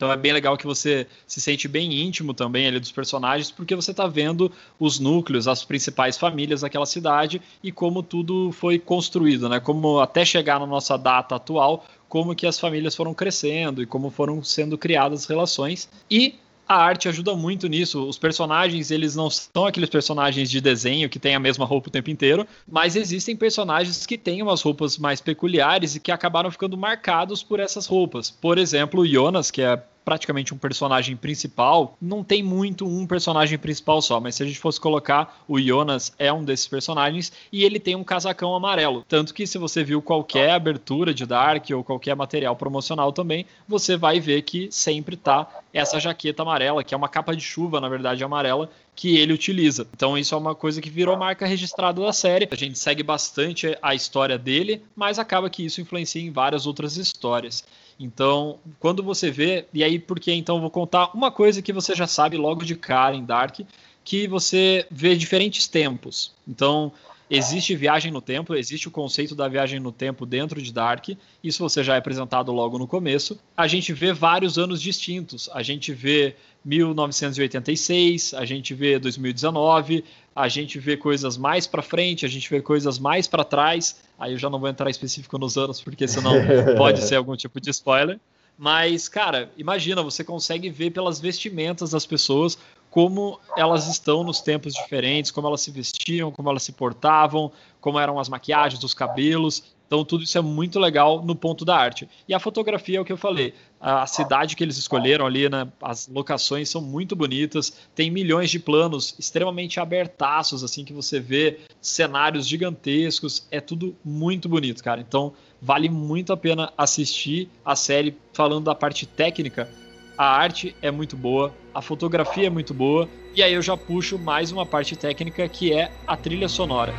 Então 0.00 0.10
é 0.10 0.16
bem 0.16 0.32
legal 0.32 0.56
que 0.56 0.66
você 0.66 1.06
se 1.26 1.42
sente 1.42 1.68
bem 1.68 1.92
íntimo 1.92 2.32
também 2.32 2.66
ali 2.66 2.80
dos 2.80 2.90
personagens, 2.90 3.50
porque 3.50 3.76
você 3.76 3.90
está 3.90 4.06
vendo 4.06 4.50
os 4.78 4.98
núcleos, 4.98 5.46
as 5.46 5.62
principais 5.62 6.16
famílias 6.16 6.62
daquela 6.62 6.86
cidade 6.86 7.42
e 7.62 7.70
como 7.70 8.02
tudo 8.02 8.50
foi 8.50 8.78
construído, 8.78 9.46
né? 9.46 9.60
Como 9.60 10.00
até 10.00 10.24
chegar 10.24 10.58
na 10.58 10.66
nossa 10.66 10.96
data 10.96 11.34
atual, 11.34 11.84
como 12.08 12.34
que 12.34 12.46
as 12.46 12.58
famílias 12.58 12.96
foram 12.96 13.12
crescendo 13.12 13.82
e 13.82 13.86
como 13.86 14.08
foram 14.08 14.42
sendo 14.42 14.78
criadas 14.78 15.26
relações. 15.26 15.86
E 16.10 16.36
a 16.66 16.76
arte 16.76 17.06
ajuda 17.06 17.34
muito 17.34 17.68
nisso. 17.68 18.08
Os 18.08 18.16
personagens, 18.16 18.90
eles 18.90 19.14
não 19.14 19.28
são 19.28 19.66
aqueles 19.66 19.90
personagens 19.90 20.48
de 20.48 20.62
desenho 20.62 21.10
que 21.10 21.18
têm 21.18 21.34
a 21.34 21.40
mesma 21.40 21.66
roupa 21.66 21.88
o 21.88 21.92
tempo 21.92 22.08
inteiro, 22.08 22.46
mas 22.66 22.96
existem 22.96 23.36
personagens 23.36 24.06
que 24.06 24.16
têm 24.16 24.40
umas 24.40 24.62
roupas 24.62 24.96
mais 24.96 25.20
peculiares 25.20 25.94
e 25.94 26.00
que 26.00 26.10
acabaram 26.10 26.50
ficando 26.50 26.78
marcados 26.78 27.42
por 27.42 27.60
essas 27.60 27.86
roupas. 27.86 28.30
Por 28.30 28.56
exemplo, 28.56 29.02
o 29.02 29.06
Jonas, 29.06 29.50
que 29.50 29.60
é 29.60 29.82
praticamente 30.04 30.54
um 30.54 30.58
personagem 30.58 31.16
principal. 31.16 31.96
Não 32.00 32.24
tem 32.24 32.42
muito 32.42 32.86
um 32.86 33.06
personagem 33.06 33.58
principal 33.58 34.00
só, 34.02 34.20
mas 34.20 34.34
se 34.34 34.42
a 34.42 34.46
gente 34.46 34.58
fosse 34.58 34.80
colocar, 34.80 35.42
o 35.46 35.60
Jonas 35.60 36.12
é 36.18 36.32
um 36.32 36.44
desses 36.44 36.66
personagens 36.66 37.32
e 37.52 37.64
ele 37.64 37.78
tem 37.78 37.94
um 37.94 38.04
casacão 38.04 38.54
amarelo. 38.54 39.04
Tanto 39.08 39.34
que 39.34 39.46
se 39.46 39.58
você 39.58 39.84
viu 39.84 40.02
qualquer 40.02 40.50
abertura 40.50 41.12
de 41.14 41.26
Dark 41.26 41.66
ou 41.74 41.84
qualquer 41.84 42.14
material 42.16 42.56
promocional 42.56 43.12
também, 43.12 43.46
você 43.66 43.96
vai 43.96 44.20
ver 44.20 44.42
que 44.42 44.68
sempre 44.70 45.16
tá 45.16 45.48
essa 45.72 46.00
jaqueta 46.00 46.42
amarela, 46.42 46.82
que 46.82 46.94
é 46.94 46.96
uma 46.96 47.08
capa 47.08 47.34
de 47.34 47.42
chuva, 47.42 47.80
na 47.80 47.88
verdade, 47.88 48.24
amarela, 48.24 48.70
que 48.94 49.16
ele 49.16 49.32
utiliza. 49.32 49.86
Então 49.94 50.18
isso 50.18 50.34
é 50.34 50.38
uma 50.38 50.54
coisa 50.54 50.80
que 50.80 50.90
virou 50.90 51.16
marca 51.16 51.46
registrada 51.46 52.02
da 52.02 52.12
série. 52.12 52.48
A 52.50 52.54
gente 52.56 52.78
segue 52.78 53.02
bastante 53.02 53.76
a 53.80 53.94
história 53.94 54.36
dele, 54.36 54.82
mas 54.94 55.18
acaba 55.18 55.48
que 55.48 55.64
isso 55.64 55.80
influencia 55.80 56.20
em 56.20 56.30
várias 56.30 56.66
outras 56.66 56.96
histórias. 56.96 57.64
Então, 58.00 58.58
quando 58.78 59.02
você 59.02 59.30
vê, 59.30 59.66
e 59.74 59.84
aí 59.84 59.98
porque 59.98 60.32
então 60.32 60.56
eu 60.56 60.60
vou 60.62 60.70
contar 60.70 61.10
uma 61.14 61.30
coisa 61.30 61.60
que 61.60 61.70
você 61.70 61.94
já 61.94 62.06
sabe 62.06 62.38
logo 62.38 62.64
de 62.64 62.74
cara 62.74 63.14
em 63.14 63.22
Dark, 63.22 63.60
que 64.02 64.26
você 64.26 64.86
vê 64.90 65.14
diferentes 65.14 65.68
tempos. 65.68 66.32
Então, 66.48 66.90
existe 67.28 67.76
viagem 67.76 68.10
no 68.10 68.22
tempo, 68.22 68.54
existe 68.54 68.88
o 68.88 68.90
conceito 68.90 69.34
da 69.34 69.46
viagem 69.48 69.78
no 69.78 69.92
tempo 69.92 70.24
dentro 70.24 70.62
de 70.62 70.72
Dark, 70.72 71.10
isso 71.44 71.62
você 71.62 71.84
já 71.84 71.94
é 71.94 71.98
apresentado 71.98 72.50
logo 72.50 72.78
no 72.78 72.86
começo. 72.86 73.38
A 73.54 73.66
gente 73.68 73.92
vê 73.92 74.14
vários 74.14 74.56
anos 74.56 74.80
distintos, 74.80 75.50
a 75.52 75.62
gente 75.62 75.92
vê 75.92 76.34
1986, 76.64 78.32
a 78.32 78.46
gente 78.46 78.72
vê 78.72 78.98
2019, 78.98 80.04
a 80.34 80.48
gente 80.48 80.78
vê 80.78 80.96
coisas 80.96 81.36
mais 81.36 81.66
para 81.66 81.82
frente, 81.82 82.24
a 82.24 82.28
gente 82.28 82.48
vê 82.48 82.60
coisas 82.60 82.98
mais 82.98 83.26
para 83.26 83.44
trás. 83.44 84.00
Aí 84.18 84.32
eu 84.32 84.38
já 84.38 84.48
não 84.48 84.58
vou 84.58 84.68
entrar 84.68 84.88
específico 84.88 85.38
nos 85.38 85.56
anos, 85.56 85.80
porque 85.80 86.06
senão 86.06 86.32
pode 86.76 87.02
ser 87.02 87.16
algum 87.16 87.36
tipo 87.36 87.60
de 87.60 87.70
spoiler. 87.70 88.18
Mas, 88.56 89.08
cara, 89.08 89.50
imagina, 89.56 90.02
você 90.02 90.22
consegue 90.22 90.68
ver 90.68 90.90
pelas 90.90 91.18
vestimentas 91.18 91.92
das 91.92 92.04
pessoas 92.04 92.58
como 92.90 93.40
elas 93.56 93.86
estão 93.86 94.24
nos 94.24 94.40
tempos 94.40 94.74
diferentes, 94.74 95.30
como 95.30 95.46
elas 95.46 95.60
se 95.60 95.70
vestiam, 95.70 96.30
como 96.30 96.50
elas 96.50 96.62
se 96.62 96.72
portavam, 96.72 97.50
como 97.80 97.98
eram 97.98 98.18
as 98.18 98.28
maquiagens, 98.28 98.82
os 98.82 98.92
cabelos. 98.92 99.62
Então, 99.90 100.04
tudo 100.04 100.22
isso 100.22 100.38
é 100.38 100.40
muito 100.40 100.78
legal 100.78 101.20
no 101.20 101.34
ponto 101.34 101.64
da 101.64 101.76
arte. 101.76 102.08
E 102.28 102.32
a 102.32 102.38
fotografia 102.38 102.98
é 102.98 103.00
o 103.00 103.04
que 103.04 103.12
eu 103.12 103.16
falei. 103.16 103.52
A 103.80 104.06
cidade 104.06 104.54
que 104.54 104.62
eles 104.62 104.78
escolheram 104.78 105.26
ali, 105.26 105.48
né, 105.48 105.66
as 105.82 106.06
locações 106.06 106.70
são 106.70 106.80
muito 106.80 107.16
bonitas, 107.16 107.72
tem 107.92 108.08
milhões 108.08 108.50
de 108.50 108.60
planos 108.60 109.16
extremamente 109.18 109.80
abertaços, 109.80 110.62
assim, 110.62 110.84
que 110.84 110.92
você 110.92 111.18
vê 111.18 111.58
cenários 111.80 112.46
gigantescos. 112.46 113.48
É 113.50 113.60
tudo 113.60 113.96
muito 114.04 114.48
bonito, 114.48 114.84
cara. 114.84 115.00
Então, 115.00 115.32
vale 115.60 115.88
muito 115.88 116.32
a 116.32 116.36
pena 116.36 116.72
assistir 116.78 117.48
a 117.64 117.74
série 117.74 118.16
falando 118.32 118.66
da 118.66 118.76
parte 118.76 119.06
técnica 119.06 119.68
a 120.16 120.26
arte 120.26 120.76
é 120.82 120.90
muito 120.90 121.16
boa, 121.16 121.50
a 121.72 121.80
fotografia 121.80 122.48
é 122.48 122.50
muito 122.50 122.74
boa, 122.74 123.08
e 123.34 123.42
aí 123.42 123.54
eu 123.54 123.62
já 123.62 123.74
puxo 123.74 124.18
mais 124.18 124.52
uma 124.52 124.66
parte 124.66 124.94
técnica 124.94 125.48
que 125.48 125.72
é 125.72 125.90
a 126.06 126.14
trilha 126.14 126.46
sonora. 126.46 126.92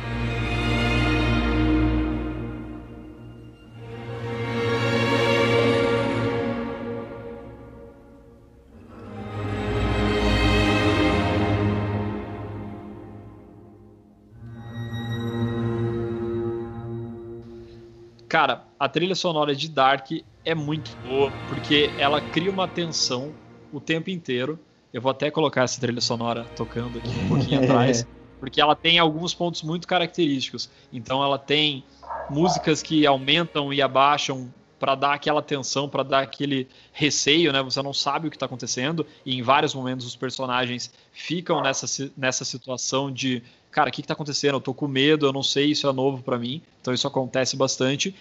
A 18.82 18.88
trilha 18.88 19.14
sonora 19.14 19.54
de 19.54 19.68
Dark 19.68 20.10
é 20.44 20.56
muito 20.56 20.90
boa, 21.06 21.30
porque 21.48 21.88
ela 22.00 22.20
cria 22.20 22.50
uma 22.50 22.66
tensão 22.66 23.32
o 23.72 23.80
tempo 23.80 24.10
inteiro. 24.10 24.58
Eu 24.92 25.00
vou 25.00 25.12
até 25.12 25.30
colocar 25.30 25.62
essa 25.62 25.80
trilha 25.80 26.00
sonora 26.00 26.44
tocando 26.56 26.98
aqui 26.98 27.08
um 27.10 27.28
pouquinho 27.28 27.62
atrás, 27.62 28.04
porque 28.40 28.60
ela 28.60 28.74
tem 28.74 28.98
alguns 28.98 29.32
pontos 29.32 29.62
muito 29.62 29.86
característicos. 29.86 30.68
Então 30.92 31.22
ela 31.22 31.38
tem 31.38 31.84
músicas 32.28 32.82
que 32.82 33.06
aumentam 33.06 33.72
e 33.72 33.80
abaixam 33.80 34.52
para 34.80 34.96
dar 34.96 35.14
aquela 35.14 35.40
tensão, 35.40 35.88
para 35.88 36.02
dar 36.02 36.24
aquele 36.24 36.66
receio, 36.92 37.52
né? 37.52 37.62
Você 37.62 37.80
não 37.82 37.94
sabe 37.94 38.26
o 38.26 38.30
que 38.30 38.36
está 38.36 38.46
acontecendo 38.46 39.06
e 39.24 39.38
em 39.38 39.42
vários 39.42 39.76
momentos 39.76 40.04
os 40.04 40.16
personagens 40.16 40.92
ficam 41.12 41.62
nessa, 41.62 42.10
nessa 42.16 42.44
situação 42.44 43.12
de, 43.12 43.44
cara, 43.70 43.90
o 43.90 43.92
que 43.92 44.00
está 44.00 44.14
acontecendo? 44.14 44.56
Eu 44.56 44.60
tô 44.60 44.74
com 44.74 44.88
medo, 44.88 45.24
eu 45.24 45.32
não 45.32 45.44
sei, 45.44 45.70
isso 45.70 45.88
é 45.88 45.92
novo 45.92 46.20
para 46.24 46.36
mim. 46.36 46.60
Então 46.80 46.92
isso 46.92 47.06
acontece 47.06 47.56
bastante. 47.56 48.12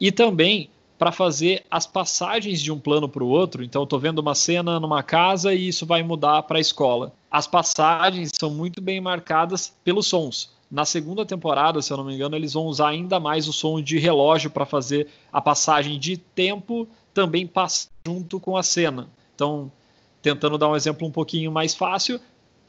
E 0.00 0.12
também 0.12 0.70
para 0.98 1.12
fazer 1.12 1.64
as 1.70 1.86
passagens 1.86 2.60
de 2.60 2.72
um 2.72 2.78
plano 2.78 3.08
para 3.08 3.22
o 3.22 3.28
outro. 3.28 3.62
Então, 3.62 3.84
estou 3.84 4.00
vendo 4.00 4.18
uma 4.18 4.34
cena 4.34 4.80
numa 4.80 5.02
casa 5.02 5.54
e 5.54 5.68
isso 5.68 5.86
vai 5.86 6.02
mudar 6.02 6.42
para 6.42 6.58
a 6.58 6.60
escola. 6.60 7.12
As 7.30 7.46
passagens 7.46 8.30
são 8.34 8.50
muito 8.50 8.82
bem 8.82 9.00
marcadas 9.00 9.72
pelos 9.84 10.08
sons. 10.08 10.50
Na 10.70 10.84
segunda 10.84 11.24
temporada, 11.24 11.80
se 11.80 11.92
eu 11.92 11.96
não 11.96 12.04
me 12.04 12.14
engano, 12.14 12.36
eles 12.36 12.52
vão 12.52 12.66
usar 12.66 12.88
ainda 12.88 13.20
mais 13.20 13.48
o 13.48 13.52
som 13.52 13.80
de 13.80 13.98
relógio 13.98 14.50
para 14.50 14.66
fazer 14.66 15.06
a 15.32 15.40
passagem 15.40 15.98
de 15.98 16.16
tempo 16.16 16.86
também 17.14 17.48
junto 18.06 18.38
com 18.38 18.56
a 18.56 18.62
cena. 18.62 19.08
Então, 19.34 19.70
tentando 20.20 20.58
dar 20.58 20.68
um 20.68 20.76
exemplo 20.76 21.06
um 21.06 21.10
pouquinho 21.10 21.50
mais 21.50 21.74
fácil, 21.74 22.20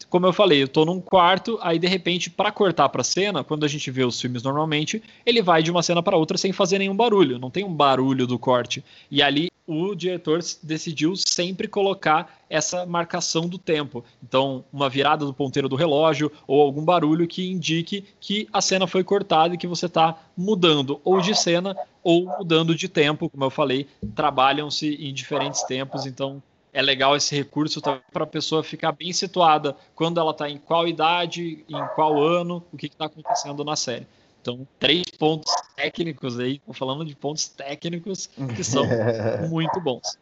como 0.10 0.26
eu 0.26 0.34
falei, 0.34 0.64
eu 0.64 0.68
tô 0.68 0.86
num 0.86 1.00
quarto, 1.00 1.58
aí 1.62 1.80
de 1.80 1.88
repente, 1.88 2.30
para 2.30 2.52
cortar 2.52 2.90
pra 2.90 3.04
cena, 3.04 3.44
quando 3.44 3.64
a 3.64 3.68
gente 3.68 3.90
vê 3.92 4.04
os 4.04 4.20
filmes 4.20 4.44
normalmente, 4.44 5.02
ele 5.26 5.42
vai 5.42 5.64
de 5.64 5.72
uma 5.72 5.84
cena 5.84 6.02
para 6.02 6.18
outra 6.18 6.38
sem 6.38 6.52
fazer 6.52 6.80
nenhum 6.80 6.96
barulho, 6.96 7.40
não 7.40 7.50
tem 7.50 7.64
um 7.64 7.74
barulho 7.74 8.26
do 8.26 8.40
corte. 8.40 8.84
E 9.10 9.22
ali 9.22 9.50
o 9.68 9.94
diretor 9.94 10.40
decidiu 10.64 11.16
sempre 11.16 11.68
colocar 11.68 12.40
essa 12.50 12.88
marcação 12.88 13.48
do 13.48 13.60
tempo. 13.60 14.04
Então, 14.24 14.66
uma 14.74 14.90
virada 14.90 15.24
do 15.24 15.34
ponteiro 15.34 15.70
do 15.70 15.76
relógio 15.76 16.32
ou 16.48 16.60
algum 16.60 16.84
barulho 16.84 17.28
que 17.28 17.52
indique 17.52 18.04
que 18.20 18.48
a 18.52 18.62
cena 18.62 18.88
foi 18.88 19.04
cortada 19.04 19.54
e 19.54 19.58
que 19.60 19.68
você 19.68 19.86
está 19.86 20.18
mudando 20.36 21.00
ou 21.04 21.22
de 21.22 21.36
cena 21.36 21.78
ou 22.02 22.26
mudando 22.26 22.74
de 22.74 22.90
tempo, 22.90 23.30
como 23.30 23.44
eu 23.44 23.52
falei, 23.52 23.86
trabalham-se 24.16 24.96
em 24.96 25.14
diferentes 25.14 25.62
tempos, 25.64 26.08
então 26.08 26.42
é 26.80 26.82
legal 26.82 27.16
esse 27.16 27.36
recurso 27.36 27.82
para 27.82 28.24
a 28.24 28.28
pessoa 28.28 28.64
ficar 28.64 28.94
bem 28.94 29.12
situada 29.12 29.76
quando 29.94 30.18
ela 30.18 30.32
está 30.32 30.50
em 30.50 30.58
qual 30.58 30.88
idade, 30.88 31.66
em 31.68 31.88
qual 31.94 32.24
ano, 32.24 32.64
o 32.72 32.78
que 32.78 32.86
está 32.86 33.06
acontecendo 33.06 33.66
na 33.66 33.76
série. 33.76 34.08
Então, 34.42 34.66
três 34.80 35.04
pontos 35.18 35.54
técnicos 35.76 36.40
aí, 36.40 36.62
falando 36.72 37.04
de 37.04 37.14
pontos 37.16 37.50
técnicos 37.50 38.30
que 38.56 38.64
são 38.64 38.86
muito 39.50 39.82
bons. 39.82 40.18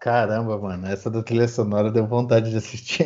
Caramba, 0.00 0.58
mano, 0.58 0.88
essa 0.88 1.08
da 1.08 1.22
trilha 1.22 1.46
sonora 1.46 1.92
deu 1.92 2.04
vontade 2.06 2.50
de 2.50 2.56
assistir. 2.56 3.04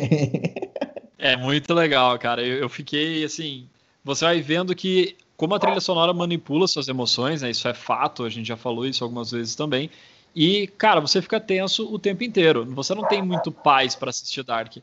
é 1.19 1.37
muito 1.37 1.75
legal, 1.75 2.17
cara. 2.17 2.41
Eu, 2.41 2.57
eu, 2.57 2.69
fiquei 2.69 3.23
assim. 3.23 3.69
Você 4.03 4.25
vai 4.25 4.41
vendo 4.41 4.73
que 4.73 5.15
como 5.37 5.53
a 5.53 5.59
trilha 5.59 5.81
sonora 5.81 6.11
manipula 6.13 6.67
suas 6.67 6.87
emoções, 6.87 7.43
né? 7.43 7.51
Isso 7.51 7.67
é 7.67 7.73
fato, 7.73 8.23
a 8.23 8.29
gente 8.29 8.47
já 8.47 8.57
falou 8.57 8.85
isso 8.87 9.03
algumas 9.03 9.29
vezes 9.29 9.53
também. 9.53 9.91
E, 10.35 10.67
cara, 10.67 10.99
você 10.99 11.21
fica 11.21 11.39
tenso 11.39 11.91
o 11.93 11.97
tempo 11.97 12.23
inteiro. 12.23 12.65
Você 12.65 12.93
não 12.93 13.07
tem 13.07 13.21
muito 13.21 13.51
paz 13.51 13.95
para 13.95 14.09
assistir 14.09 14.43
Dark. 14.43 14.77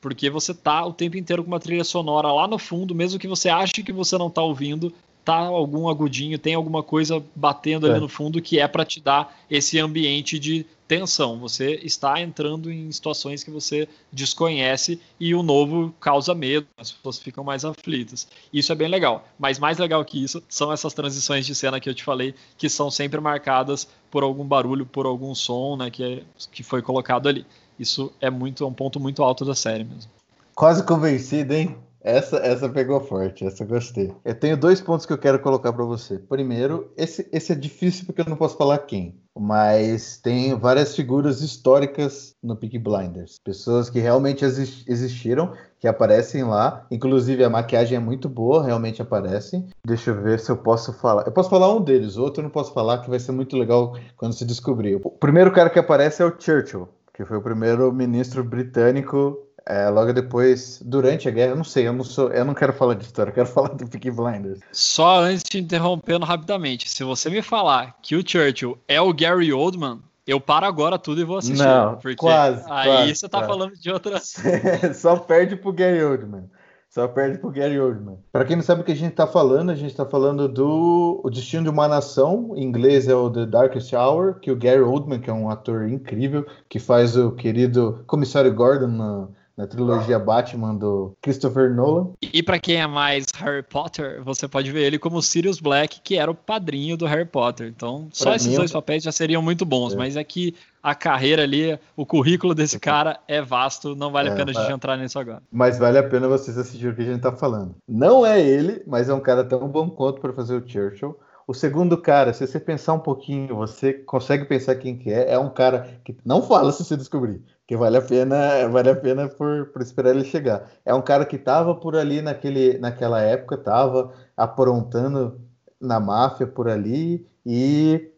Porque 0.00 0.28
você 0.28 0.52
tá 0.52 0.84
o 0.84 0.92
tempo 0.92 1.16
inteiro 1.16 1.42
com 1.42 1.48
uma 1.48 1.58
trilha 1.58 1.84
sonora 1.84 2.30
lá 2.30 2.46
no 2.46 2.58
fundo, 2.58 2.94
mesmo 2.94 3.18
que 3.18 3.26
você 3.26 3.48
ache 3.48 3.82
que 3.82 3.92
você 3.92 4.18
não 4.18 4.28
tá 4.28 4.42
ouvindo, 4.42 4.92
tá 5.24 5.36
algum 5.36 5.88
agudinho, 5.88 6.38
tem 6.38 6.52
alguma 6.54 6.82
coisa 6.82 7.24
batendo 7.34 7.86
é. 7.86 7.92
ali 7.92 8.00
no 8.00 8.08
fundo 8.08 8.42
que 8.42 8.60
é 8.60 8.68
para 8.68 8.84
te 8.84 9.00
dar 9.00 9.34
esse 9.50 9.78
ambiente 9.78 10.38
de 10.38 10.66
tensão. 10.86 11.38
Você 11.38 11.80
está 11.82 12.20
entrando 12.20 12.70
em 12.70 12.90
situações 12.90 13.42
que 13.42 13.50
você 13.50 13.88
desconhece 14.12 15.00
e 15.18 15.34
o 15.34 15.42
novo 15.42 15.94
causa 16.00 16.34
medo, 16.34 16.66
as 16.76 16.92
pessoas 16.92 17.18
ficam 17.18 17.42
mais 17.42 17.64
aflitas. 17.64 18.28
Isso 18.52 18.72
é 18.72 18.74
bem 18.74 18.88
legal. 18.88 19.26
Mas 19.38 19.58
mais 19.58 19.78
legal 19.78 20.04
que 20.04 20.22
isso 20.22 20.42
são 20.48 20.72
essas 20.72 20.94
transições 20.94 21.46
de 21.46 21.54
cena 21.54 21.80
que 21.80 21.88
eu 21.88 21.94
te 21.94 22.04
falei, 22.04 22.34
que 22.56 22.68
são 22.68 22.90
sempre 22.90 23.20
marcadas 23.20 23.88
por 24.10 24.22
algum 24.22 24.44
barulho, 24.44 24.86
por 24.86 25.06
algum 25.06 25.34
som, 25.34 25.76
né, 25.76 25.90
que, 25.90 26.04
é, 26.04 26.22
que 26.52 26.62
foi 26.62 26.82
colocado 26.82 27.28
ali. 27.28 27.46
Isso 27.78 28.12
é 28.20 28.30
muito 28.30 28.62
é 28.62 28.66
um 28.66 28.72
ponto 28.72 29.00
muito 29.00 29.22
alto 29.22 29.44
da 29.44 29.54
série 29.54 29.84
mesmo. 29.84 30.10
Quase 30.54 30.84
convencido, 30.84 31.52
hein? 31.52 31.76
Essa, 32.04 32.36
essa 32.36 32.68
pegou 32.68 33.00
forte, 33.00 33.46
essa 33.46 33.64
gostei. 33.64 34.12
Eu 34.22 34.34
tenho 34.34 34.58
dois 34.58 34.78
pontos 34.78 35.06
que 35.06 35.12
eu 35.14 35.16
quero 35.16 35.38
colocar 35.38 35.72
para 35.72 35.86
você. 35.86 36.18
Primeiro, 36.18 36.92
esse, 36.98 37.26
esse 37.32 37.52
é 37.52 37.54
difícil 37.54 38.04
porque 38.04 38.20
eu 38.20 38.26
não 38.26 38.36
posso 38.36 38.58
falar 38.58 38.76
quem, 38.80 39.18
mas 39.34 40.18
tem 40.18 40.54
várias 40.54 40.94
figuras 40.94 41.40
históricas 41.40 42.34
no 42.42 42.56
Peak 42.56 42.78
Blinders. 42.78 43.38
Pessoas 43.42 43.88
que 43.88 44.00
realmente 44.00 44.44
existiram, 44.44 45.54
que 45.80 45.88
aparecem 45.88 46.44
lá. 46.44 46.86
Inclusive, 46.90 47.42
a 47.42 47.48
maquiagem 47.48 47.96
é 47.96 48.00
muito 48.00 48.28
boa, 48.28 48.62
realmente 48.62 49.00
aparecem. 49.00 49.66
Deixa 49.86 50.10
eu 50.10 50.22
ver 50.22 50.38
se 50.38 50.50
eu 50.50 50.58
posso 50.58 50.92
falar. 50.92 51.24
Eu 51.24 51.32
posso 51.32 51.48
falar 51.48 51.74
um 51.74 51.80
deles, 51.80 52.18
outro 52.18 52.42
eu 52.42 52.44
não 52.44 52.50
posso 52.50 52.74
falar, 52.74 52.98
que 52.98 53.08
vai 53.08 53.18
ser 53.18 53.32
muito 53.32 53.56
legal 53.56 53.96
quando 54.18 54.34
se 54.34 54.44
descobrir. 54.44 55.00
O 55.02 55.10
primeiro 55.10 55.50
cara 55.50 55.70
que 55.70 55.78
aparece 55.78 56.22
é 56.22 56.26
o 56.26 56.34
Churchill, 56.38 56.86
que 57.14 57.24
foi 57.24 57.38
o 57.38 57.42
primeiro 57.42 57.90
ministro 57.90 58.44
britânico 58.44 59.38
é, 59.66 59.88
logo 59.88 60.12
depois, 60.12 60.80
durante 60.84 61.26
a 61.26 61.30
guerra, 61.30 61.52
eu 61.52 61.56
não 61.56 61.64
sei, 61.64 61.86
eu 61.86 61.92
não 61.92 62.04
sou, 62.04 62.30
eu 62.30 62.44
não 62.44 62.52
quero 62.52 62.72
falar 62.72 62.94
de 62.94 63.04
história, 63.04 63.30
eu 63.30 63.34
quero 63.34 63.48
falar 63.52 63.68
do 63.68 63.88
Peaky 63.88 64.10
Blinders. 64.10 64.60
Só 64.70 65.20
antes 65.20 65.44
de 65.44 65.58
interrompendo 65.58 66.26
rapidamente, 66.26 66.90
se 66.90 67.02
você 67.02 67.30
me 67.30 67.40
falar 67.40 67.96
que 68.02 68.14
o 68.14 68.26
Churchill 68.26 68.78
é 68.86 69.00
o 69.00 69.12
Gary 69.12 69.52
Oldman, 69.52 70.00
eu 70.26 70.40
paro 70.40 70.66
agora 70.66 70.98
tudo 70.98 71.20
e 71.20 71.24
vou 71.24 71.38
assistir. 71.38 71.62
Não, 71.62 71.96
porque 71.96 72.16
quase. 72.16 72.62
Aí 72.70 72.88
quase, 72.88 73.14
você 73.14 73.28
tá 73.28 73.38
quase. 73.38 73.52
falando 73.52 73.74
de 73.74 73.90
outra. 73.90 74.20
Só 74.94 75.16
perde 75.16 75.56
pro 75.56 75.72
Gary 75.72 76.02
Oldman. 76.02 76.48
Só 76.88 77.08
perde 77.08 77.38
pro 77.38 77.50
Gary 77.50 77.78
Oldman. 77.78 78.18
Para 78.30 78.44
quem 78.44 78.54
não 78.54 78.62
sabe 78.62 78.82
o 78.82 78.84
que 78.84 78.92
a 78.92 78.96
gente 78.96 79.14
tá 79.14 79.26
falando, 79.26 79.70
a 79.70 79.74
gente 79.74 79.94
tá 79.94 80.06
falando 80.06 80.48
do 80.48 81.20
O 81.24 81.28
Destino 81.28 81.64
de 81.64 81.68
uma 81.68 81.88
Nação, 81.88 82.52
em 82.54 82.62
inglês 82.62 83.08
é 83.08 83.14
o 83.14 83.28
The 83.28 83.46
Darkest 83.46 83.92
Hour, 83.92 84.38
que 84.40 84.50
o 84.50 84.56
Gary 84.56 84.80
Oldman, 84.80 85.20
que 85.20 85.28
é 85.28 85.32
um 85.32 85.50
ator 85.50 85.88
incrível, 85.88 86.46
que 86.68 86.78
faz 86.78 87.16
o 87.16 87.32
querido 87.32 88.04
Comissário 88.06 88.54
Gordon 88.54 88.86
na 88.86 89.28
na 89.56 89.66
trilogia 89.66 90.18
Batman 90.18 90.74
do 90.74 91.12
Christopher 91.22 91.72
Nolan. 91.72 92.08
E 92.20 92.42
para 92.42 92.58
quem 92.58 92.76
é 92.80 92.86
mais 92.86 93.26
Harry 93.36 93.62
Potter, 93.62 94.22
você 94.24 94.48
pode 94.48 94.70
ver 94.72 94.82
ele 94.82 94.98
como 94.98 95.22
Sirius 95.22 95.60
Black, 95.60 96.00
que 96.02 96.16
era 96.16 96.30
o 96.30 96.34
padrinho 96.34 96.96
do 96.96 97.06
Harry 97.06 97.24
Potter. 97.24 97.68
Então, 97.68 98.08
só 98.12 98.24
Pra 98.26 98.36
esses 98.36 98.48
mim, 98.48 98.56
dois 98.56 98.72
papéis 98.72 99.02
já 99.04 99.12
seriam 99.12 99.40
muito 99.40 99.64
bons, 99.64 99.94
É. 99.94 99.96
mas 99.96 100.16
é 100.16 100.24
que 100.24 100.54
a 100.82 100.94
carreira 100.94 101.42
ali, 101.44 101.78
o 101.96 102.04
currículo 102.04 102.54
desse 102.54 102.78
cara 102.78 103.18
é 103.28 103.40
vasto, 103.40 103.94
não 103.94 104.10
vale 104.10 104.28
a 104.30 104.32
É, 104.32 104.36
pena 104.36 104.50
a 104.50 104.54
gente 104.54 104.72
entrar 104.72 104.96
nisso 104.96 105.18
agora. 105.18 105.42
Mas 105.50 105.78
vale 105.78 105.98
a 105.98 106.02
pena 106.02 106.28
vocês 106.28 106.58
assistirem 106.58 106.92
o 106.92 106.96
que 106.96 107.02
a 107.02 107.06
gente 107.06 107.20
tá 107.22 107.32
falando. 107.32 107.74
Não 107.88 108.26
é 108.26 108.40
ele, 108.42 108.82
mas 108.86 109.08
é 109.08 109.14
um 109.14 109.20
cara 109.20 109.44
tão 109.44 109.66
bom 109.68 109.88
quanto 109.88 110.20
para 110.20 110.32
fazer 110.32 110.56
o 110.56 110.68
Churchill. 110.68 111.16
O 111.46 111.52
segundo 111.52 112.00
cara, 112.00 112.32
se 112.32 112.46
você 112.46 112.58
pensar 112.58 112.94
um 112.94 112.98
pouquinho, 112.98 113.56
você 113.56 113.92
consegue 113.92 114.46
pensar 114.46 114.74
quem 114.76 114.96
que 114.96 115.12
é. 115.12 115.32
É 115.32 115.38
um 115.38 115.50
cara 115.50 116.00
que 116.04 116.16
não 116.24 116.42
fala 116.42 116.72
se 116.72 116.84
você 116.84 116.96
descobrir, 116.96 117.42
que 117.66 117.76
vale 117.76 117.98
a 117.98 118.02
pena, 118.02 118.66
vale 118.68 118.90
a 118.90 118.96
pena 118.96 119.28
por, 119.28 119.66
por 119.66 119.82
esperar 119.82 120.10
ele 120.10 120.24
chegar. 120.24 120.70
É 120.84 120.94
um 120.94 121.02
cara 121.02 121.26
que 121.26 121.36
tava 121.36 121.74
por 121.74 121.96
ali 121.96 122.22
naquele, 122.22 122.78
naquela 122.78 123.20
época, 123.20 123.58
tava 123.58 124.12
aprontando 124.36 125.40
na 125.80 126.00
máfia 126.00 126.46
por 126.46 126.68
ali 126.68 127.26
e 127.44 128.10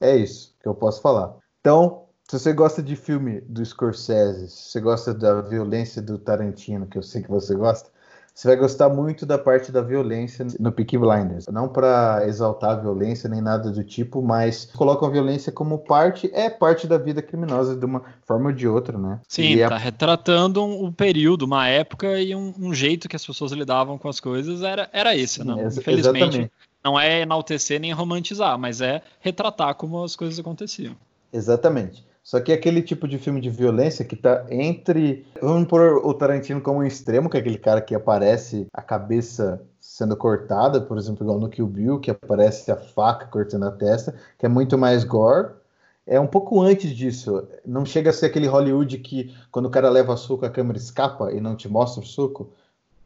é 0.00 0.16
isso 0.16 0.56
que 0.60 0.66
eu 0.66 0.74
posso 0.74 1.02
falar. 1.02 1.36
Então, 1.60 2.06
se 2.30 2.38
você 2.38 2.52
gosta 2.52 2.82
de 2.82 2.96
filme 2.96 3.40
do 3.42 3.64
Scorsese, 3.64 4.48
se 4.48 4.70
você 4.70 4.80
gosta 4.80 5.12
da 5.12 5.42
violência 5.42 6.00
do 6.00 6.16
Tarantino, 6.16 6.86
que 6.86 6.96
eu 6.96 7.02
sei 7.02 7.22
que 7.22 7.28
você 7.28 7.54
gosta, 7.54 7.90
você 8.40 8.48
vai 8.48 8.56
gostar 8.56 8.88
muito 8.88 9.26
da 9.26 9.36
parte 9.36 9.70
da 9.70 9.82
violência 9.82 10.46
no 10.58 10.72
Peaky 10.72 10.96
Blinders. 10.96 11.46
Não 11.48 11.68
para 11.68 12.22
exaltar 12.26 12.70
a 12.70 12.74
violência 12.80 13.28
nem 13.28 13.42
nada 13.42 13.70
do 13.70 13.84
tipo, 13.84 14.22
mas 14.22 14.64
colocam 14.74 15.06
a 15.06 15.10
violência 15.10 15.52
como 15.52 15.76
parte, 15.76 16.30
é 16.32 16.48
parte 16.48 16.86
da 16.86 16.96
vida 16.96 17.20
criminosa 17.20 17.76
de 17.76 17.84
uma 17.84 18.02
forma 18.26 18.46
ou 18.48 18.52
de 18.54 18.66
outra, 18.66 18.96
né? 18.96 19.20
Sim, 19.28 19.42
E 19.42 19.60
é- 19.60 19.68
tá 19.68 19.76
retratando 19.76 20.64
um, 20.64 20.86
um 20.86 20.90
período, 20.92 21.42
uma 21.42 21.68
época 21.68 22.18
e 22.18 22.34
um, 22.34 22.54
um 22.58 22.72
jeito 22.72 23.10
que 23.10 23.16
as 23.16 23.26
pessoas 23.26 23.52
lidavam 23.52 23.98
com 23.98 24.08
as 24.08 24.20
coisas 24.20 24.62
era, 24.62 24.88
era 24.90 25.14
esse, 25.14 25.44
né? 25.44 25.62
Ex- 25.62 25.76
Infelizmente, 25.76 26.24
exatamente. 26.24 26.52
não 26.82 26.98
é 26.98 27.20
enaltecer 27.20 27.78
nem 27.78 27.92
romantizar, 27.92 28.58
mas 28.58 28.80
é 28.80 29.02
retratar 29.20 29.74
como 29.74 30.02
as 30.02 30.16
coisas 30.16 30.38
aconteciam. 30.38 30.96
Exatamente. 31.30 32.08
Só 32.22 32.40
que 32.40 32.52
é 32.52 32.54
aquele 32.54 32.82
tipo 32.82 33.08
de 33.08 33.18
filme 33.18 33.40
de 33.40 33.50
violência 33.50 34.04
que 34.04 34.14
tá 34.14 34.46
entre. 34.50 35.26
Vamos 35.40 35.68
pôr 35.68 35.96
o 36.04 36.14
Tarantino 36.14 36.60
como 36.60 36.80
um 36.80 36.84
extremo, 36.84 37.28
que 37.28 37.36
é 37.36 37.40
aquele 37.40 37.58
cara 37.58 37.80
que 37.80 37.94
aparece 37.94 38.66
a 38.72 38.82
cabeça 38.82 39.62
sendo 39.80 40.16
cortada, 40.16 40.80
por 40.80 40.98
exemplo, 40.98 41.24
igual 41.24 41.40
no 41.40 41.48
Kill 41.48 41.66
Bill, 41.66 41.98
que 41.98 42.10
aparece 42.10 42.70
a 42.70 42.76
faca 42.76 43.26
cortando 43.26 43.64
a 43.64 43.72
testa, 43.72 44.14
que 44.38 44.46
é 44.46 44.48
muito 44.48 44.76
mais 44.76 45.04
gore. 45.04 45.54
É 46.06 46.18
um 46.20 46.26
pouco 46.26 46.60
antes 46.60 46.90
disso. 46.94 47.46
Não 47.64 47.84
chega 47.86 48.10
a 48.10 48.12
ser 48.12 48.26
aquele 48.26 48.46
Hollywood 48.46 48.98
que, 48.98 49.34
quando 49.50 49.66
o 49.66 49.70
cara 49.70 49.88
leva 49.88 50.16
soco, 50.16 50.44
a 50.44 50.50
câmera 50.50 50.78
escapa 50.78 51.32
e 51.32 51.40
não 51.40 51.56
te 51.56 51.68
mostra 51.68 52.02
o 52.02 52.06
soco. 52.06 52.52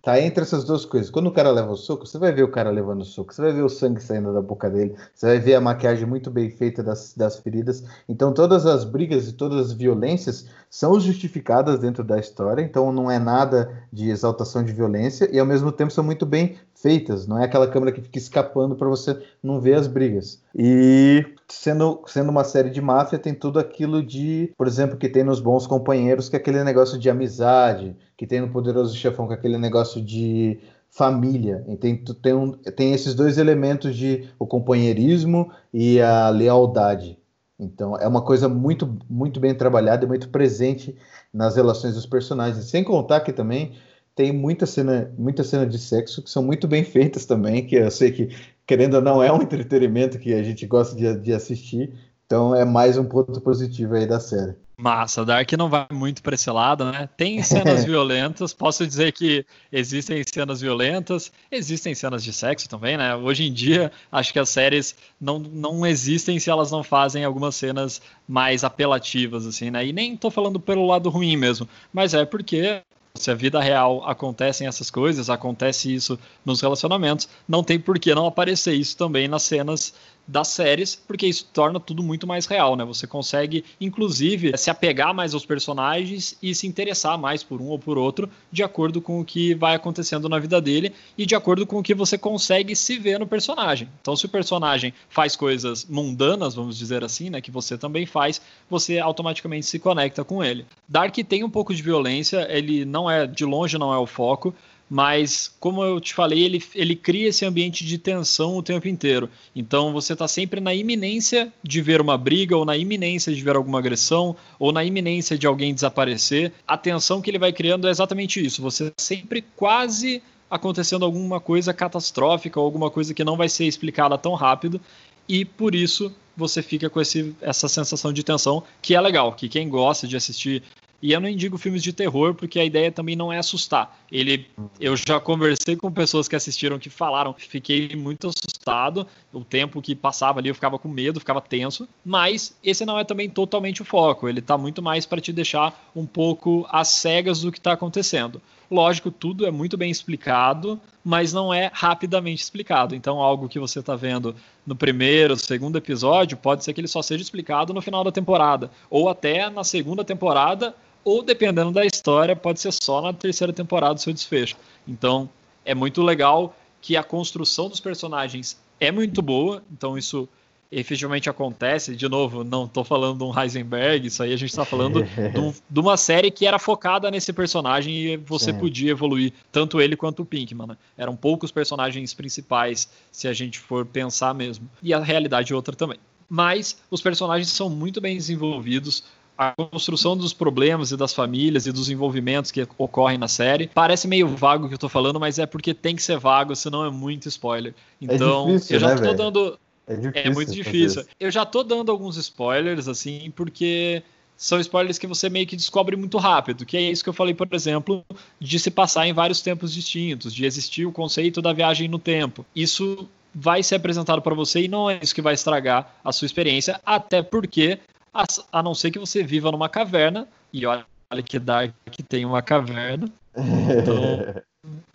Tá 0.04 0.20
entre 0.20 0.42
essas 0.42 0.64
duas 0.64 0.84
coisas. 0.84 1.10
Quando 1.10 1.28
o 1.28 1.32
cara 1.32 1.50
leva 1.50 1.72
o 1.72 1.76
soco, 1.76 2.06
você 2.06 2.18
vai 2.18 2.30
ver 2.30 2.42
o 2.42 2.50
cara 2.50 2.68
levando 2.68 3.00
o 3.00 3.04
soco, 3.06 3.32
você 3.32 3.40
vai 3.40 3.54
ver 3.54 3.62
o 3.62 3.70
sangue 3.70 4.02
saindo 4.02 4.34
da 4.34 4.42
boca 4.42 4.68
dele, 4.68 4.94
você 5.14 5.24
vai 5.24 5.38
ver 5.38 5.54
a 5.54 5.62
maquiagem 5.62 6.06
muito 6.06 6.30
bem 6.30 6.50
feita 6.50 6.82
das, 6.82 7.14
das 7.16 7.38
feridas. 7.38 7.82
Então, 8.06 8.30
todas 8.34 8.66
as 8.66 8.84
brigas 8.84 9.26
e 9.28 9.32
todas 9.32 9.70
as 9.70 9.72
violências 9.72 10.46
são 10.68 11.00
justificadas 11.00 11.78
dentro 11.78 12.04
da 12.04 12.18
história. 12.18 12.60
Então, 12.60 12.92
não 12.92 13.10
é 13.10 13.18
nada 13.18 13.82
de 13.90 14.10
exaltação 14.10 14.62
de 14.62 14.74
violência 14.74 15.26
e, 15.32 15.38
ao 15.38 15.46
mesmo 15.46 15.72
tempo, 15.72 15.90
são 15.90 16.04
muito 16.04 16.26
bem 16.26 16.58
feitas. 16.84 17.26
Não 17.26 17.38
é 17.38 17.44
aquela 17.46 17.66
câmera 17.66 17.90
que 17.90 18.02
fica 18.02 18.18
escapando 18.18 18.76
para 18.76 18.86
você 18.86 19.18
não 19.42 19.58
ver 19.58 19.76
as 19.76 19.86
brigas. 19.86 20.42
E 20.54 21.24
sendo, 21.48 22.02
sendo 22.06 22.28
uma 22.28 22.44
série 22.44 22.68
de 22.68 22.82
máfia, 22.82 23.18
tem 23.18 23.32
tudo 23.32 23.58
aquilo 23.58 24.02
de, 24.02 24.52
por 24.54 24.66
exemplo, 24.66 24.98
que 24.98 25.08
tem 25.08 25.24
nos 25.24 25.40
Bons 25.40 25.66
Companheiros, 25.66 26.28
que 26.28 26.36
é 26.36 26.38
aquele 26.38 26.62
negócio 26.62 26.98
de 26.98 27.08
amizade, 27.08 27.96
que 28.18 28.26
tem 28.26 28.42
no 28.42 28.50
Poderoso 28.50 28.94
Chefão, 28.94 29.26
que 29.26 29.32
é 29.32 29.36
aquele 29.36 29.56
negócio 29.56 30.02
de 30.02 30.60
família. 30.90 31.64
E 31.66 31.74
tem, 31.74 31.96
tem, 31.96 32.34
um, 32.34 32.52
tem 32.52 32.92
esses 32.92 33.14
dois 33.14 33.38
elementos 33.38 33.96
de 33.96 34.28
o 34.38 34.46
companheirismo 34.46 35.50
e 35.72 36.02
a 36.02 36.28
lealdade. 36.28 37.18
Então 37.58 37.96
é 37.96 38.06
uma 38.06 38.20
coisa 38.20 38.46
muito, 38.46 38.98
muito 39.08 39.40
bem 39.40 39.54
trabalhada 39.54 40.04
e 40.04 40.08
muito 40.08 40.28
presente 40.28 40.94
nas 41.32 41.56
relações 41.56 41.94
dos 41.94 42.04
personagens. 42.04 42.66
Sem 42.66 42.84
contar 42.84 43.20
que 43.20 43.32
também 43.32 43.72
tem 44.14 44.32
muita 44.32 44.66
cena, 44.66 45.12
muita 45.18 45.42
cena 45.42 45.66
de 45.66 45.78
sexo 45.78 46.22
que 46.22 46.30
são 46.30 46.42
muito 46.42 46.68
bem 46.68 46.84
feitas 46.84 47.26
também, 47.26 47.66
que 47.66 47.74
eu 47.76 47.90
sei 47.90 48.12
que, 48.12 48.28
querendo 48.66 48.94
ou 48.94 49.02
não, 49.02 49.22
é 49.22 49.32
um 49.32 49.42
entretenimento 49.42 50.18
que 50.18 50.32
a 50.32 50.42
gente 50.42 50.66
gosta 50.66 50.94
de, 50.94 51.18
de 51.18 51.32
assistir. 51.32 51.92
Então 52.26 52.54
é 52.54 52.64
mais 52.64 52.96
um 52.96 53.04
ponto 53.04 53.38
positivo 53.40 53.94
aí 53.94 54.06
da 54.06 54.18
série. 54.18 54.54
Massa, 54.76 55.24
Dark 55.24 55.52
não 55.52 55.68
vai 55.68 55.86
muito 55.92 56.20
para 56.20 56.34
esse 56.34 56.50
lado, 56.50 56.84
né? 56.90 57.08
Tem 57.16 57.40
cenas 57.42 57.84
violentas, 57.86 58.52
posso 58.52 58.84
dizer 58.84 59.12
que 59.12 59.46
existem 59.70 60.22
cenas 60.26 60.60
violentas, 60.60 61.30
existem 61.50 61.94
cenas 61.94 62.24
de 62.24 62.32
sexo 62.32 62.68
também, 62.68 62.96
né? 62.96 63.14
Hoje 63.14 63.44
em 63.44 63.52
dia, 63.52 63.92
acho 64.10 64.32
que 64.32 64.38
as 64.38 64.48
séries 64.48 64.96
não, 65.20 65.38
não 65.38 65.86
existem 65.86 66.40
se 66.40 66.50
elas 66.50 66.72
não 66.72 66.82
fazem 66.82 67.24
algumas 67.24 67.54
cenas 67.54 68.02
mais 68.26 68.64
apelativas, 68.64 69.46
assim, 69.46 69.70
né? 69.70 69.86
E 69.86 69.92
nem 69.92 70.16
tô 70.16 70.28
falando 70.28 70.58
pelo 70.58 70.86
lado 70.86 71.08
ruim 71.08 71.36
mesmo, 71.36 71.68
mas 71.92 72.12
é 72.12 72.24
porque 72.24 72.82
se 73.16 73.30
a 73.30 73.34
vida 73.34 73.60
real 73.60 74.02
acontecem 74.08 74.66
essas 74.66 74.90
coisas, 74.90 75.30
acontece 75.30 75.94
isso 75.94 76.18
nos 76.44 76.60
relacionamentos, 76.60 77.28
não 77.48 77.62
tem 77.62 77.78
por 77.78 77.96
que 77.96 78.12
não 78.12 78.26
aparecer 78.26 78.74
isso 78.74 78.96
também 78.96 79.28
nas 79.28 79.44
cenas 79.44 79.94
das 80.26 80.48
séries, 80.48 80.94
porque 80.94 81.26
isso 81.26 81.48
torna 81.52 81.78
tudo 81.78 82.02
muito 82.02 82.26
mais 82.26 82.46
real, 82.46 82.76
né? 82.76 82.84
Você 82.84 83.06
consegue, 83.06 83.64
inclusive, 83.80 84.56
se 84.56 84.70
apegar 84.70 85.14
mais 85.14 85.34
aos 85.34 85.44
personagens 85.44 86.36
e 86.42 86.54
se 86.54 86.66
interessar 86.66 87.18
mais 87.18 87.42
por 87.42 87.60
um 87.60 87.66
ou 87.66 87.78
por 87.78 87.98
outro, 87.98 88.28
de 88.50 88.62
acordo 88.62 89.00
com 89.00 89.20
o 89.20 89.24
que 89.24 89.54
vai 89.54 89.74
acontecendo 89.74 90.28
na 90.28 90.38
vida 90.38 90.60
dele 90.60 90.92
e 91.16 91.26
de 91.26 91.34
acordo 91.34 91.66
com 91.66 91.78
o 91.78 91.82
que 91.82 91.94
você 91.94 92.16
consegue 92.16 92.74
se 92.74 92.98
ver 92.98 93.18
no 93.18 93.26
personagem. 93.26 93.88
Então, 94.00 94.16
se 94.16 94.26
o 94.26 94.28
personagem 94.28 94.94
faz 95.08 95.36
coisas 95.36 95.84
mundanas, 95.84 96.54
vamos 96.54 96.78
dizer 96.78 97.04
assim, 97.04 97.30
né, 97.30 97.40
que 97.40 97.50
você 97.50 97.76
também 97.76 98.06
faz, 98.06 98.40
você 98.68 98.98
automaticamente 98.98 99.66
se 99.66 99.78
conecta 99.78 100.24
com 100.24 100.42
ele. 100.42 100.66
Dark 100.88 101.14
tem 101.28 101.44
um 101.44 101.50
pouco 101.50 101.74
de 101.74 101.82
violência, 101.82 102.46
ele 102.50 102.84
não 102.84 103.10
é, 103.10 103.26
de 103.26 103.44
longe 103.44 103.78
não 103.78 103.92
é 103.92 103.98
o 103.98 104.06
foco, 104.06 104.54
mas 104.94 105.52
como 105.58 105.82
eu 105.82 105.98
te 105.98 106.14
falei, 106.14 106.44
ele, 106.44 106.62
ele 106.72 106.94
cria 106.94 107.30
esse 107.30 107.44
ambiente 107.44 107.84
de 107.84 107.98
tensão 107.98 108.56
o 108.56 108.62
tempo 108.62 108.86
inteiro. 108.86 109.28
Então 109.52 109.92
você 109.92 110.12
está 110.12 110.28
sempre 110.28 110.60
na 110.60 110.72
iminência 110.72 111.52
de 111.64 111.82
ver 111.82 112.00
uma 112.00 112.16
briga, 112.16 112.56
ou 112.56 112.64
na 112.64 112.76
iminência 112.76 113.34
de 113.34 113.42
ver 113.42 113.56
alguma 113.56 113.80
agressão, 113.80 114.36
ou 114.56 114.70
na 114.70 114.84
iminência 114.84 115.36
de 115.36 115.48
alguém 115.48 115.74
desaparecer. 115.74 116.52
A 116.64 116.78
tensão 116.78 117.20
que 117.20 117.28
ele 117.28 117.40
vai 117.40 117.52
criando 117.52 117.88
é 117.88 117.90
exatamente 117.90 118.38
isso. 118.38 118.62
Você 118.62 118.92
sempre 118.96 119.42
quase 119.56 120.22
acontecendo 120.48 121.04
alguma 121.04 121.40
coisa 121.40 121.74
catastrófica, 121.74 122.60
ou 122.60 122.64
alguma 122.64 122.88
coisa 122.88 123.12
que 123.12 123.24
não 123.24 123.36
vai 123.36 123.48
ser 123.48 123.64
explicada 123.64 124.16
tão 124.16 124.34
rápido, 124.34 124.80
e 125.28 125.44
por 125.44 125.74
isso 125.74 126.14
você 126.36 126.62
fica 126.62 126.88
com 126.88 127.00
esse, 127.00 127.34
essa 127.40 127.66
sensação 127.66 128.12
de 128.12 128.22
tensão, 128.22 128.62
que 128.80 128.94
é 128.94 129.00
legal, 129.00 129.32
que 129.32 129.48
quem 129.48 129.68
gosta 129.68 130.06
de 130.06 130.16
assistir 130.16 130.62
e 131.04 131.12
eu 131.12 131.20
não 131.20 131.28
indico 131.28 131.58
filmes 131.58 131.82
de 131.82 131.92
terror, 131.92 132.32
porque 132.32 132.58
a 132.58 132.64
ideia 132.64 132.90
também 132.90 133.14
não 133.14 133.30
é 133.30 133.36
assustar. 133.36 133.94
Ele, 134.10 134.46
eu 134.80 134.96
já 134.96 135.20
conversei 135.20 135.76
com 135.76 135.92
pessoas 135.92 136.26
que 136.26 136.34
assistiram 136.34 136.78
que 136.78 136.88
falaram, 136.88 137.34
fiquei 137.34 137.94
muito 137.94 138.28
assustado. 138.28 139.06
O 139.30 139.44
tempo 139.44 139.82
que 139.82 139.94
passava 139.94 140.40
ali 140.40 140.48
eu 140.48 140.54
ficava 140.54 140.78
com 140.78 140.88
medo, 140.88 141.20
ficava 141.20 141.42
tenso. 141.42 141.86
Mas 142.02 142.56
esse 142.64 142.86
não 142.86 142.98
é 142.98 143.04
também 143.04 143.28
totalmente 143.28 143.82
o 143.82 143.84
foco. 143.84 144.30
Ele 144.30 144.40
tá 144.40 144.56
muito 144.56 144.80
mais 144.80 145.04
para 145.04 145.20
te 145.20 145.30
deixar 145.30 145.78
um 145.94 146.06
pouco 146.06 146.66
às 146.70 146.88
cegas 146.88 147.42
do 147.42 147.52
que 147.52 147.58
está 147.58 147.72
acontecendo. 147.72 148.40
Lógico, 148.70 149.10
tudo 149.10 149.44
é 149.44 149.50
muito 149.50 149.76
bem 149.76 149.90
explicado, 149.90 150.80
mas 151.04 151.34
não 151.34 151.52
é 151.52 151.70
rapidamente 151.70 152.42
explicado. 152.42 152.94
Então, 152.94 153.20
algo 153.20 153.46
que 153.46 153.58
você 153.58 153.80
está 153.80 153.94
vendo 153.94 154.34
no 154.66 154.74
primeiro, 154.74 155.36
segundo 155.36 155.76
episódio, 155.76 156.38
pode 156.38 156.64
ser 156.64 156.72
que 156.72 156.80
ele 156.80 156.88
só 156.88 157.02
seja 157.02 157.22
explicado 157.22 157.74
no 157.74 157.82
final 157.82 158.02
da 158.02 158.10
temporada, 158.10 158.70
ou 158.88 159.10
até 159.10 159.50
na 159.50 159.62
segunda 159.64 160.02
temporada, 160.02 160.74
ou 161.04 161.22
dependendo 161.22 161.70
da 161.70 161.84
história, 161.84 162.34
pode 162.34 162.60
ser 162.60 162.72
só 162.72 163.00
na 163.00 163.12
terceira 163.12 163.52
temporada 163.52 163.94
o 163.94 163.98
seu 163.98 164.12
desfecho. 164.12 164.56
Então, 164.86 165.28
é 165.64 165.74
muito 165.74 166.02
legal 166.02 166.56
que 166.80 166.96
a 166.96 167.02
construção 167.02 167.68
dos 167.68 167.80
personagens 167.80 168.58
é 168.80 168.90
muito 168.90 169.22
boa, 169.22 169.62
então 169.72 169.96
isso 169.96 170.28
efetivamente 170.70 171.30
acontece. 171.30 171.94
De 171.94 172.08
novo, 172.08 172.42
não 172.42 172.64
estou 172.64 172.84
falando 172.84 173.18
de 173.18 173.24
um 173.24 173.38
Heisenberg, 173.38 174.06
isso 174.06 174.22
aí 174.22 174.32
a 174.32 174.36
gente 174.36 174.50
está 174.50 174.64
falando 174.64 175.02
de, 175.02 175.40
um, 175.40 175.52
de, 175.70 175.80
uma 175.80 175.96
série 175.96 176.30
que 176.30 176.46
era 176.46 176.58
focada 176.58 177.10
nesse 177.10 177.32
personagem 177.32 177.94
e 177.94 178.16
você 178.16 178.52
Sim. 178.52 178.58
podia 178.58 178.90
evoluir 178.90 179.32
tanto 179.52 179.80
ele 179.80 179.96
quanto 179.96 180.22
o 180.22 180.24
Pinkman. 180.24 180.68
Né? 180.68 180.76
Eram 180.98 181.14
poucos 181.14 181.50
personagens 181.52 182.12
principais, 182.12 182.88
se 183.10 183.28
a 183.28 183.32
gente 183.32 183.58
for 183.58 183.86
pensar 183.86 184.34
mesmo. 184.34 184.68
E 184.82 184.92
a 184.92 184.98
realidade 184.98 185.52
é 185.52 185.56
outra 185.56 185.76
também. 185.76 185.98
Mas 186.28 186.76
os 186.90 187.00
personagens 187.00 187.48
são 187.48 187.70
muito 187.70 188.00
bem 188.00 188.16
desenvolvidos, 188.16 189.04
a 189.36 189.52
construção 189.52 190.16
dos 190.16 190.32
problemas 190.32 190.90
e 190.90 190.96
das 190.96 191.12
famílias 191.12 191.66
e 191.66 191.72
dos 191.72 191.90
envolvimentos 191.90 192.50
que 192.50 192.66
ocorrem 192.78 193.18
na 193.18 193.28
série. 193.28 193.68
Parece 193.68 194.06
meio 194.06 194.28
vago 194.28 194.66
o 194.66 194.68
que 194.68 194.74
eu 194.74 194.78
tô 194.78 194.88
falando, 194.88 195.18
mas 195.18 195.38
é 195.38 195.46
porque 195.46 195.74
tem 195.74 195.96
que 195.96 196.02
ser 196.02 196.18
vago, 196.18 196.54
senão 196.54 196.84
é 196.84 196.90
muito 196.90 197.28
spoiler. 197.28 197.74
Então, 198.00 198.48
é 198.48 198.52
difícil, 198.52 198.76
eu 198.76 198.80
já 198.80 198.88
né, 198.88 198.94
tô 198.94 199.02
véio? 199.02 199.16
dando. 199.16 199.58
É, 199.86 199.96
difícil, 199.96 200.30
é 200.30 200.30
muito 200.30 200.52
difícil. 200.52 201.04
Eu 201.18 201.30
já 201.30 201.44
tô 201.44 201.62
dando 201.62 201.90
alguns 201.90 202.16
spoilers, 202.16 202.88
assim, 202.88 203.32
porque 203.34 204.02
são 204.36 204.58
spoilers 204.60 204.98
que 204.98 205.06
você 205.06 205.28
meio 205.28 205.46
que 205.46 205.56
descobre 205.56 205.96
muito 205.96 206.18
rápido, 206.18 206.64
que 206.64 206.76
é 206.76 206.80
isso 206.80 207.02
que 207.02 207.08
eu 207.08 207.14
falei, 207.14 207.34
por 207.34 207.48
exemplo, 207.52 208.04
de 208.40 208.58
se 208.58 208.70
passar 208.70 209.06
em 209.06 209.12
vários 209.12 209.40
tempos 209.40 209.72
distintos, 209.72 210.34
de 210.34 210.44
existir 210.44 210.86
o 210.86 210.92
conceito 210.92 211.40
da 211.40 211.52
viagem 211.52 211.88
no 211.88 211.98
tempo. 211.98 212.44
Isso 212.54 213.08
vai 213.34 213.62
ser 213.62 213.76
apresentado 213.76 214.22
para 214.22 214.34
você 214.34 214.62
e 214.62 214.68
não 214.68 214.88
é 214.88 215.00
isso 215.02 215.14
que 215.14 215.22
vai 215.22 215.34
estragar 215.34 215.96
a 216.04 216.12
sua 216.12 216.26
experiência, 216.26 216.80
até 216.84 217.22
porque, 217.22 217.80
a, 218.14 218.24
a 218.52 218.62
não 218.62 218.74
ser 218.74 218.90
que 218.92 218.98
você 218.98 219.22
viva 219.22 219.50
numa 219.50 219.68
caverna, 219.68 220.28
e 220.52 220.64
olha 220.64 220.86
que 221.24 221.38
Dark 221.38 221.74
que 221.90 222.02
tem 222.02 222.24
uma 222.24 222.40
caverna. 222.40 223.08
Então, 223.36 224.42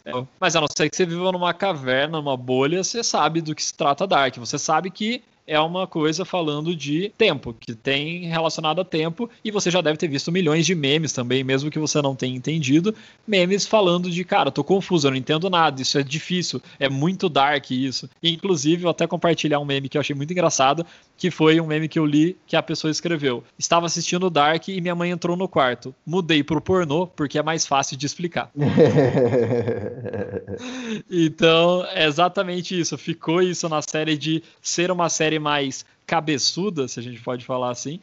é, 0.06 0.26
mas 0.40 0.56
a 0.56 0.62
não 0.62 0.68
ser 0.68 0.90
que 0.90 0.96
você 0.96 1.06
viva 1.06 1.32
numa 1.32 1.54
caverna, 1.54 2.18
numa 2.18 2.38
bolha, 2.38 2.84
você 2.84 3.04
sabe 3.04 3.42
do 3.42 3.54
que 3.54 3.64
se 3.64 3.74
trata 3.74 4.08
Dark. 4.08 4.38
Você 4.38 4.58
sabe 4.58 4.90
que 4.90 5.24
é 5.50 5.60
uma 5.60 5.88
coisa 5.88 6.24
falando 6.24 6.76
de 6.76 7.12
tempo, 7.18 7.56
que 7.60 7.74
tem 7.74 8.28
relacionado 8.28 8.80
a 8.80 8.86
tempo, 8.86 9.30
e 9.44 9.50
você 9.50 9.72
já 9.72 9.82
deve 9.82 9.98
ter 9.98 10.08
visto 10.08 10.32
milhões 10.32 10.66
de 10.66 10.76
memes 10.76 11.12
também, 11.12 11.44
mesmo 11.44 11.72
que 11.72 11.80
você 11.80 12.02
não 12.02 12.16
tenha 12.16 12.36
entendido, 12.36 12.94
memes 13.28 13.66
falando 13.66 14.12
de, 14.12 14.24
cara, 14.24 14.52
tô 14.52 14.64
confuso, 14.64 15.08
eu 15.08 15.12
não 15.12 15.18
entendo 15.18 15.50
nada, 15.50 15.82
isso 15.82 15.98
é 15.98 16.04
difícil, 16.04 16.62
é 16.80 16.88
muito 16.88 17.28
dark 17.28 17.72
isso. 17.72 18.08
E, 18.22 18.32
inclusive, 18.32 18.84
vou 18.84 18.92
até 18.92 19.08
compartilhar 19.08 19.60
um 19.60 19.66
meme 19.66 19.90
que 19.90 19.98
eu 19.98 20.02
achei 20.02 20.16
muito 20.16 20.32
engraçado, 20.32 20.86
que 21.18 21.32
foi 21.32 21.60
um 21.60 21.66
meme 21.66 21.90
que 21.90 22.00
eu 22.00 22.06
li 22.06 22.38
que 22.48 22.56
a 22.56 22.64
pessoa 22.64 22.90
escreveu. 22.90 23.44
Estava 23.58 23.86
assistindo 23.86 24.30
Dark 24.30 24.70
e 24.70 24.80
minha 24.80 24.96
mãe 24.96 25.12
entrou 25.12 25.36
no 25.36 25.50
quarto. 25.50 25.94
Mudei 26.06 26.44
pro 26.44 26.62
pornô 26.62 27.08
porque 27.08 27.38
é 27.38 27.44
mais 27.44 27.66
fácil 27.66 27.98
de 27.98 28.06
explicar. 28.06 28.50
então, 31.12 31.86
é 31.92 32.06
exatamente 32.06 32.80
isso. 32.80 32.98
Ficou 32.98 33.42
isso 33.42 33.68
na 33.68 33.82
série 33.82 34.18
de 34.18 34.42
ser 34.62 34.92
uma 34.92 35.10
série 35.10 35.39
mais 35.40 35.86
cabeçuda, 36.06 36.88
se 36.88 37.00
a 37.00 37.04
gente 37.04 37.22
pode 37.22 37.46
falar 37.46 37.72
assim, 37.72 38.00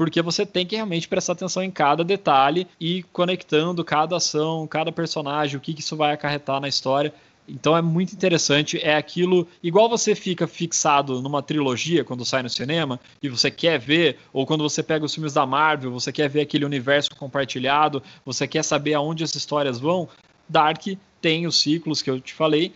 porque 0.00 0.22
você 0.22 0.46
tem 0.46 0.64
que 0.64 0.76
realmente 0.76 1.06
prestar 1.06 1.34
atenção 1.34 1.62
em 1.62 1.70
cada 1.70 2.02
detalhe 2.02 2.66
e 2.80 3.02
conectando 3.12 3.84
cada 3.84 4.16
ação, 4.16 4.66
cada 4.66 4.90
personagem, 4.90 5.58
o 5.58 5.60
que, 5.60 5.78
isso 5.78 5.94
vai 5.94 6.12
acarretar 6.12 6.58
na 6.58 6.68
história. 6.68 7.12
Então 7.46 7.76
é 7.76 7.82
muito 7.82 8.14
interessante. 8.14 8.78
É 8.82 8.96
aquilo. 8.96 9.46
Igual 9.62 9.90
você 9.90 10.14
fica 10.14 10.46
fixado 10.46 11.20
numa 11.20 11.42
trilogia 11.42 12.02
quando 12.02 12.24
sai 12.24 12.42
no 12.42 12.48
cinema 12.48 12.98
e 13.22 13.28
você 13.28 13.50
quer 13.50 13.78
ver, 13.78 14.16
ou 14.32 14.46
quando 14.46 14.62
você 14.62 14.82
pega 14.82 15.04
os 15.04 15.12
filmes 15.12 15.34
da 15.34 15.44
Marvel, 15.44 15.90
você 15.90 16.10
quer 16.10 16.30
ver 16.30 16.40
aquele 16.40 16.64
universo 16.64 17.10
compartilhado, 17.16 18.02
você 18.24 18.48
quer 18.48 18.62
saber 18.62 18.94
aonde 18.94 19.22
as 19.22 19.34
histórias 19.34 19.78
vão. 19.78 20.08
Dark 20.48 20.82
tem 21.20 21.46
os 21.46 21.60
ciclos 21.60 22.00
que 22.00 22.10
eu 22.10 22.18
te 22.18 22.32
falei, 22.32 22.72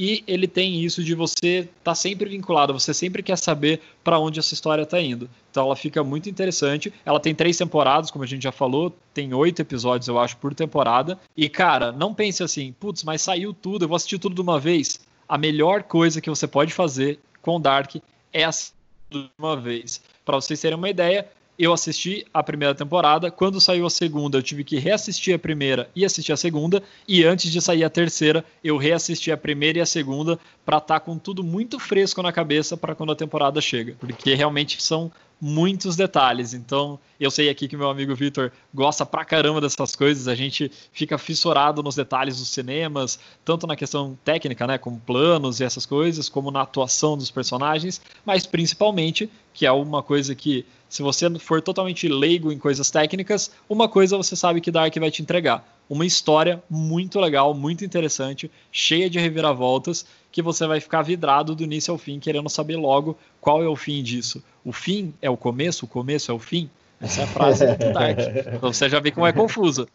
e 0.00 0.22
ele 0.28 0.46
tem 0.46 0.80
isso 0.80 1.02
de 1.02 1.12
você 1.12 1.58
estar 1.58 1.72
tá 1.82 1.94
sempre 1.94 2.30
vinculado, 2.30 2.72
você 2.72 2.94
sempre 2.94 3.20
quer 3.20 3.36
saber 3.36 3.80
para 4.04 4.20
onde 4.20 4.38
essa 4.38 4.54
história 4.54 4.82
está 4.82 5.00
indo. 5.00 5.28
Então 5.50 5.66
ela 5.66 5.74
fica 5.74 6.04
muito 6.04 6.30
interessante. 6.30 6.92
Ela 7.04 7.18
tem 7.18 7.34
três 7.34 7.56
temporadas, 7.56 8.08
como 8.08 8.22
a 8.22 8.26
gente 8.26 8.44
já 8.44 8.52
falou, 8.52 8.96
tem 9.12 9.34
oito 9.34 9.60
episódios, 9.60 10.06
eu 10.06 10.16
acho, 10.16 10.36
por 10.36 10.54
temporada. 10.54 11.18
E 11.36 11.48
cara, 11.48 11.90
não 11.90 12.14
pense 12.14 12.44
assim, 12.44 12.72
putz, 12.78 13.02
mas 13.02 13.22
saiu 13.22 13.52
tudo, 13.52 13.84
eu 13.84 13.88
vou 13.88 13.96
assistir 13.96 14.20
tudo 14.20 14.36
de 14.36 14.40
uma 14.40 14.60
vez. 14.60 15.00
A 15.28 15.36
melhor 15.36 15.82
coisa 15.82 16.20
que 16.20 16.30
você 16.30 16.46
pode 16.46 16.72
fazer 16.72 17.18
com 17.42 17.60
Dark 17.60 17.96
é 18.32 18.44
assistir 18.44 18.76
tudo 19.10 19.24
de 19.24 19.30
uma 19.36 19.56
vez. 19.56 20.00
Para 20.24 20.36
vocês 20.36 20.60
terem 20.60 20.78
uma 20.78 20.88
ideia, 20.88 21.26
eu 21.58 21.72
assisti 21.72 22.24
a 22.32 22.42
primeira 22.42 22.74
temporada. 22.74 23.30
Quando 23.30 23.60
saiu 23.60 23.84
a 23.84 23.90
segunda, 23.90 24.38
eu 24.38 24.42
tive 24.42 24.62
que 24.62 24.78
reassistir 24.78 25.34
a 25.34 25.38
primeira 25.38 25.90
e 25.94 26.04
assistir 26.04 26.32
a 26.32 26.36
segunda. 26.36 26.82
E 27.06 27.24
antes 27.24 27.50
de 27.50 27.60
sair 27.60 27.82
a 27.82 27.90
terceira, 27.90 28.44
eu 28.62 28.76
reassisti 28.76 29.32
a 29.32 29.36
primeira 29.36 29.78
e 29.78 29.80
a 29.80 29.86
segunda 29.86 30.38
para 30.64 30.78
estar 30.78 31.00
tá 31.00 31.00
com 31.00 31.18
tudo 31.18 31.42
muito 31.42 31.78
fresco 31.80 32.22
na 32.22 32.30
cabeça 32.30 32.76
para 32.76 32.94
quando 32.94 33.12
a 33.12 33.16
temporada 33.16 33.60
chega. 33.60 33.96
Porque 33.98 34.34
realmente 34.34 34.80
são 34.80 35.10
muitos 35.40 35.96
detalhes. 35.96 36.54
Então, 36.54 36.98
eu 37.18 37.30
sei 37.30 37.48
aqui 37.48 37.68
que 37.68 37.76
meu 37.76 37.90
amigo 37.90 38.14
Vitor 38.14 38.50
gosta 38.72 39.06
pra 39.06 39.24
caramba 39.24 39.60
dessas 39.60 39.94
coisas. 39.94 40.28
A 40.28 40.34
gente 40.34 40.70
fica 40.92 41.16
fissurado 41.16 41.82
nos 41.82 41.94
detalhes 41.94 42.38
dos 42.38 42.48
cinemas, 42.48 43.18
tanto 43.44 43.66
na 43.66 43.76
questão 43.76 44.18
técnica, 44.24 44.66
né, 44.66 44.78
como 44.78 45.00
planos 45.00 45.60
e 45.60 45.64
essas 45.64 45.86
coisas, 45.86 46.28
como 46.28 46.50
na 46.50 46.62
atuação 46.62 47.16
dos 47.16 47.30
personagens, 47.30 48.00
mas 48.24 48.46
principalmente, 48.46 49.30
que 49.54 49.66
é 49.66 49.72
uma 49.72 50.02
coisa 50.02 50.34
que 50.34 50.64
se 50.88 51.02
você 51.02 51.28
for 51.38 51.60
totalmente 51.60 52.08
leigo 52.08 52.50
em 52.50 52.58
coisas 52.58 52.90
técnicas, 52.90 53.50
uma 53.68 53.88
coisa 53.88 54.16
você 54.16 54.34
sabe 54.34 54.60
que 54.60 54.70
Dark 54.70 54.94
vai 54.96 55.10
te 55.10 55.22
entregar. 55.22 55.77
Uma 55.88 56.04
história 56.04 56.62
muito 56.68 57.18
legal, 57.18 57.54
muito 57.54 57.84
interessante, 57.84 58.50
cheia 58.70 59.08
de 59.08 59.18
reviravoltas, 59.18 60.04
que 60.30 60.42
você 60.42 60.66
vai 60.66 60.80
ficar 60.80 61.02
vidrado 61.02 61.54
do 61.54 61.62
início 61.62 61.92
ao 61.92 61.98
fim, 61.98 62.18
querendo 62.18 62.48
saber 62.48 62.76
logo 62.76 63.16
qual 63.40 63.62
é 63.62 63.68
o 63.68 63.76
fim 63.76 64.02
disso. 64.02 64.42
O 64.64 64.72
fim 64.72 65.14
é 65.22 65.30
o 65.30 65.36
começo, 65.36 65.86
o 65.86 65.88
começo 65.88 66.30
é 66.30 66.34
o 66.34 66.38
fim? 66.38 66.68
Essa 67.00 67.20
é 67.20 67.24
a 67.24 67.26
frase 67.28 67.66
do 67.66 67.92
Dark. 67.92 68.18
Então 68.54 68.72
você 68.72 68.88
já 68.88 69.00
vê 69.00 69.10
como 69.10 69.26
é 69.26 69.32
confuso. 69.32 69.88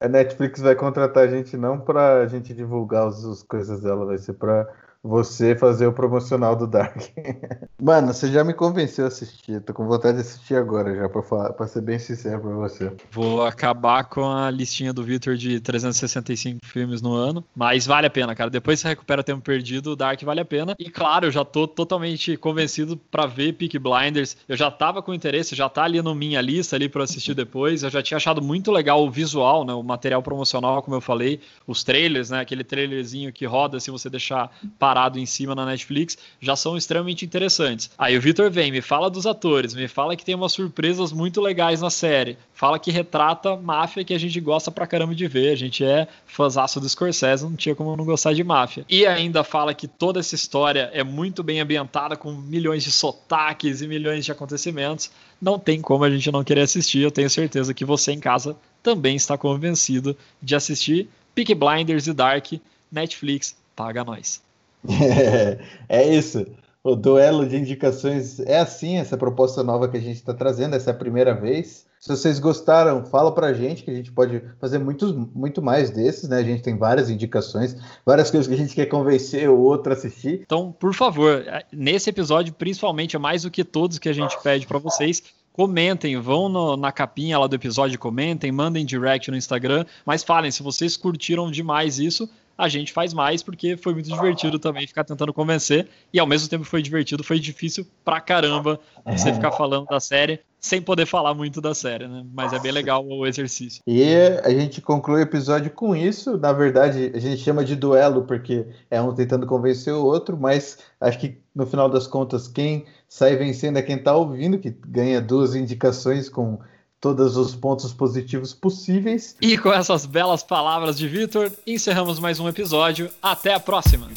A 0.00 0.08
Netflix 0.08 0.60
vai 0.60 0.74
contratar 0.74 1.24
a 1.24 1.28
gente 1.28 1.56
não 1.56 1.78
para 1.78 2.22
a 2.22 2.26
gente 2.26 2.54
divulgar 2.54 3.06
as 3.06 3.42
coisas 3.42 3.82
dela, 3.82 4.06
vai 4.06 4.18
ser 4.18 4.32
para 4.32 4.66
você 5.02 5.56
fazer 5.56 5.86
o 5.86 5.92
promocional 5.92 6.54
do 6.54 6.66
Dark. 6.66 7.00
Mano, 7.80 8.12
você 8.12 8.30
já 8.30 8.44
me 8.44 8.52
convenceu 8.52 9.06
a 9.06 9.08
assistir. 9.08 9.60
Tô 9.62 9.72
com 9.72 9.86
vontade 9.86 10.16
de 10.16 10.20
assistir 10.22 10.54
agora 10.54 10.94
já, 10.94 11.08
pra, 11.08 11.22
falar, 11.22 11.52
pra 11.54 11.66
ser 11.66 11.80
bem 11.80 11.98
sincero 11.98 12.40
pra 12.40 12.50
você. 12.50 12.92
Vou 13.10 13.44
acabar 13.44 14.04
com 14.04 14.30
a 14.30 14.50
listinha 14.50 14.92
do 14.92 15.02
Victor 15.02 15.36
de 15.36 15.58
365 15.58 16.64
filmes 16.66 17.00
no 17.00 17.14
ano. 17.14 17.42
Mas 17.56 17.86
vale 17.86 18.06
a 18.06 18.10
pena, 18.10 18.34
cara. 18.34 18.50
Depois 18.50 18.80
você 18.80 18.88
recupera 18.88 19.22
tempo 19.22 19.40
perdido, 19.40 19.92
o 19.92 19.96
Dark 19.96 20.22
vale 20.22 20.40
a 20.40 20.44
pena. 20.44 20.74
E 20.78 20.90
claro, 20.90 21.26
eu 21.26 21.30
já 21.30 21.44
tô 21.44 21.66
totalmente 21.66 22.36
convencido 22.36 22.96
pra 22.96 23.24
ver 23.24 23.54
Peak 23.54 23.78
Blinders. 23.78 24.36
Eu 24.46 24.56
já 24.56 24.70
tava 24.70 25.02
com 25.02 25.14
interesse, 25.14 25.54
já 25.54 25.68
tá 25.68 25.84
ali 25.84 26.02
no 26.02 26.14
minha 26.14 26.42
lista 26.42 26.76
ali 26.76 26.88
pra 26.88 27.04
assistir 27.04 27.32
depois. 27.32 27.82
Eu 27.82 27.90
já 27.90 28.02
tinha 28.02 28.18
achado 28.18 28.42
muito 28.42 28.70
legal 28.70 29.02
o 29.02 29.10
visual, 29.10 29.64
né? 29.64 29.72
O 29.72 29.82
material 29.82 30.22
promocional, 30.22 30.82
como 30.82 30.96
eu 30.96 31.00
falei. 31.00 31.40
Os 31.66 31.82
trailers, 31.82 32.28
né? 32.28 32.40
Aquele 32.40 32.62
trailerzinho 32.62 33.32
que 33.32 33.46
roda 33.46 33.80
se 33.80 33.90
você 33.90 34.10
deixar 34.10 34.50
parado 34.78 34.89
em 35.18 35.26
cima 35.26 35.54
na 35.54 35.64
Netflix, 35.66 36.16
já 36.40 36.56
são 36.56 36.76
extremamente 36.76 37.24
interessantes. 37.24 37.90
Aí 37.98 38.16
o 38.16 38.20
Vitor 38.20 38.50
vem, 38.50 38.70
me 38.70 38.80
fala 38.80 39.10
dos 39.10 39.26
atores, 39.26 39.74
me 39.74 39.88
fala 39.88 40.16
que 40.16 40.24
tem 40.24 40.34
umas 40.34 40.52
surpresas 40.52 41.12
muito 41.12 41.40
legais 41.40 41.80
na 41.80 41.90
série, 41.90 42.36
fala 42.52 42.78
que 42.78 42.90
retrata 42.90 43.56
máfia 43.56 44.04
que 44.04 44.14
a 44.14 44.18
gente 44.18 44.40
gosta 44.40 44.70
pra 44.70 44.86
caramba 44.86 45.14
de 45.14 45.26
ver, 45.26 45.52
a 45.52 45.56
gente 45.56 45.84
é 45.84 46.08
fãzaço 46.26 46.80
do 46.80 46.88
Scorsese, 46.88 47.44
não 47.44 47.56
tinha 47.56 47.74
como 47.74 47.96
não 47.96 48.04
gostar 48.04 48.32
de 48.32 48.44
máfia. 48.44 48.84
E 48.88 49.06
ainda 49.06 49.44
fala 49.44 49.74
que 49.74 49.88
toda 49.88 50.20
essa 50.20 50.34
história 50.34 50.90
é 50.92 51.02
muito 51.02 51.42
bem 51.42 51.60
ambientada, 51.60 52.16
com 52.16 52.32
milhões 52.32 52.82
de 52.82 52.90
sotaques 52.90 53.80
e 53.80 53.88
milhões 53.88 54.24
de 54.24 54.32
acontecimentos. 54.32 55.10
Não 55.40 55.58
tem 55.58 55.80
como 55.80 56.04
a 56.04 56.10
gente 56.10 56.30
não 56.30 56.44
querer 56.44 56.62
assistir, 56.62 57.00
eu 57.00 57.10
tenho 57.10 57.30
certeza 57.30 57.72
que 57.72 57.84
você 57.84 58.12
em 58.12 58.20
casa 58.20 58.56
também 58.82 59.16
está 59.16 59.36
convencido 59.36 60.16
de 60.42 60.54
assistir 60.54 61.08
Peak 61.34 61.54
Blinders 61.54 62.06
e 62.06 62.12
Dark, 62.12 62.52
Netflix, 62.90 63.56
paga 63.74 64.04
nós. 64.04 64.42
É, 64.88 65.58
é 65.88 66.14
isso. 66.14 66.46
O 66.82 66.96
duelo 66.96 67.46
de 67.46 67.56
indicações 67.56 68.40
é 68.40 68.58
assim, 68.58 68.96
essa 68.96 69.16
proposta 69.16 69.62
nova 69.62 69.86
que 69.86 69.98
a 69.98 70.00
gente 70.00 70.16
está 70.16 70.32
trazendo, 70.32 70.74
essa 70.74 70.90
é 70.90 70.94
a 70.94 70.96
primeira 70.96 71.34
vez. 71.34 71.84
Se 72.00 72.08
vocês 72.08 72.38
gostaram, 72.38 73.04
fala 73.04 73.30
pra 73.34 73.52
gente 73.52 73.84
que 73.84 73.90
a 73.90 73.94
gente 73.94 74.10
pode 74.10 74.42
fazer 74.58 74.78
muitos, 74.78 75.12
muito 75.34 75.60
mais 75.60 75.90
desses, 75.90 76.30
né? 76.30 76.38
A 76.38 76.42
gente 76.42 76.62
tem 76.62 76.78
várias 76.78 77.10
indicações, 77.10 77.76
várias 78.06 78.30
coisas 78.30 78.48
que 78.48 78.54
a 78.54 78.56
gente 78.56 78.74
quer 78.74 78.86
convencer 78.86 79.50
o 79.50 79.60
outro 79.60 79.92
a 79.92 79.94
assistir. 79.94 80.40
Então, 80.42 80.72
por 80.72 80.94
favor, 80.94 81.44
nesse 81.70 82.08
episódio, 82.08 82.54
principalmente, 82.54 83.14
é 83.14 83.18
mais 83.18 83.42
do 83.42 83.50
que 83.50 83.62
todos 83.62 83.98
que 83.98 84.08
a 84.08 84.14
gente 84.14 84.42
pede 84.42 84.66
para 84.66 84.78
vocês. 84.78 85.22
Comentem, 85.52 86.16
vão 86.18 86.48
no, 86.48 86.74
na 86.78 86.90
capinha 86.90 87.38
lá 87.38 87.46
do 87.46 87.56
episódio, 87.56 87.98
comentem, 87.98 88.50
mandem 88.50 88.86
direct 88.86 89.30
no 89.30 89.36
Instagram, 89.36 89.84
mas 90.06 90.24
falem 90.24 90.50
se 90.50 90.62
vocês 90.62 90.96
curtiram 90.96 91.50
demais 91.50 91.98
isso, 91.98 92.30
a 92.60 92.68
gente 92.68 92.92
faz 92.92 93.14
mais 93.14 93.42
porque 93.42 93.76
foi 93.76 93.94
muito 93.94 94.10
divertido 94.10 94.58
também 94.58 94.86
ficar 94.86 95.04
tentando 95.04 95.32
convencer 95.32 95.88
e 96.12 96.20
ao 96.20 96.26
mesmo 96.26 96.48
tempo 96.48 96.64
foi 96.64 96.82
divertido, 96.82 97.24
foi 97.24 97.40
difícil 97.40 97.86
pra 98.04 98.20
caramba 98.20 98.78
você 99.04 99.32
ficar 99.32 99.50
falando 99.50 99.86
da 99.86 99.98
série 99.98 100.40
sem 100.60 100.82
poder 100.82 101.06
falar 101.06 101.32
muito 101.32 101.58
da 101.58 101.74
série, 101.74 102.06
né? 102.06 102.22
Mas 102.34 102.52
é 102.52 102.58
bem 102.58 102.70
legal 102.70 103.02
o 103.06 103.26
exercício. 103.26 103.82
E 103.86 104.04
a 104.44 104.50
gente 104.50 104.82
conclui 104.82 105.20
o 105.20 105.22
episódio 105.22 105.70
com 105.70 105.96
isso. 105.96 106.36
Na 106.36 106.52
verdade, 106.52 107.10
a 107.14 107.18
gente 107.18 107.38
chama 107.38 107.64
de 107.64 107.74
duelo 107.74 108.24
porque 108.24 108.66
é 108.90 109.00
um 109.00 109.14
tentando 109.14 109.46
convencer 109.46 109.94
o 109.94 110.04
outro, 110.04 110.36
mas 110.38 110.78
acho 111.00 111.18
que 111.18 111.38
no 111.54 111.66
final 111.66 111.88
das 111.88 112.06
contas 112.06 112.46
quem 112.46 112.84
sai 113.08 113.36
vencendo 113.36 113.78
é 113.78 113.82
quem 113.82 113.96
tá 113.96 114.14
ouvindo, 114.14 114.58
que 114.58 114.70
ganha 114.86 115.20
duas 115.20 115.54
indicações 115.54 116.28
com 116.28 116.58
todos 117.00 117.36
os 117.36 117.54
pontos 117.54 117.92
positivos 117.92 118.52
possíveis. 118.52 119.34
E 119.40 119.56
com 119.56 119.72
essas 119.72 120.04
belas 120.04 120.42
palavras 120.42 120.98
de 120.98 121.08
Vitor, 121.08 121.50
encerramos 121.66 122.18
mais 122.18 122.38
um 122.38 122.48
episódio. 122.48 123.10
Até 123.22 123.54
a 123.54 123.60
próxima. 123.60 124.08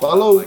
Falou! 0.00 0.44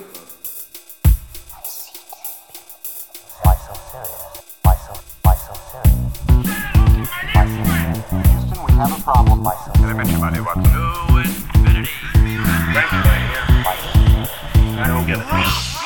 I 14.82 14.88
don't 14.88 15.06
get 15.06 15.20
it. 15.20 15.79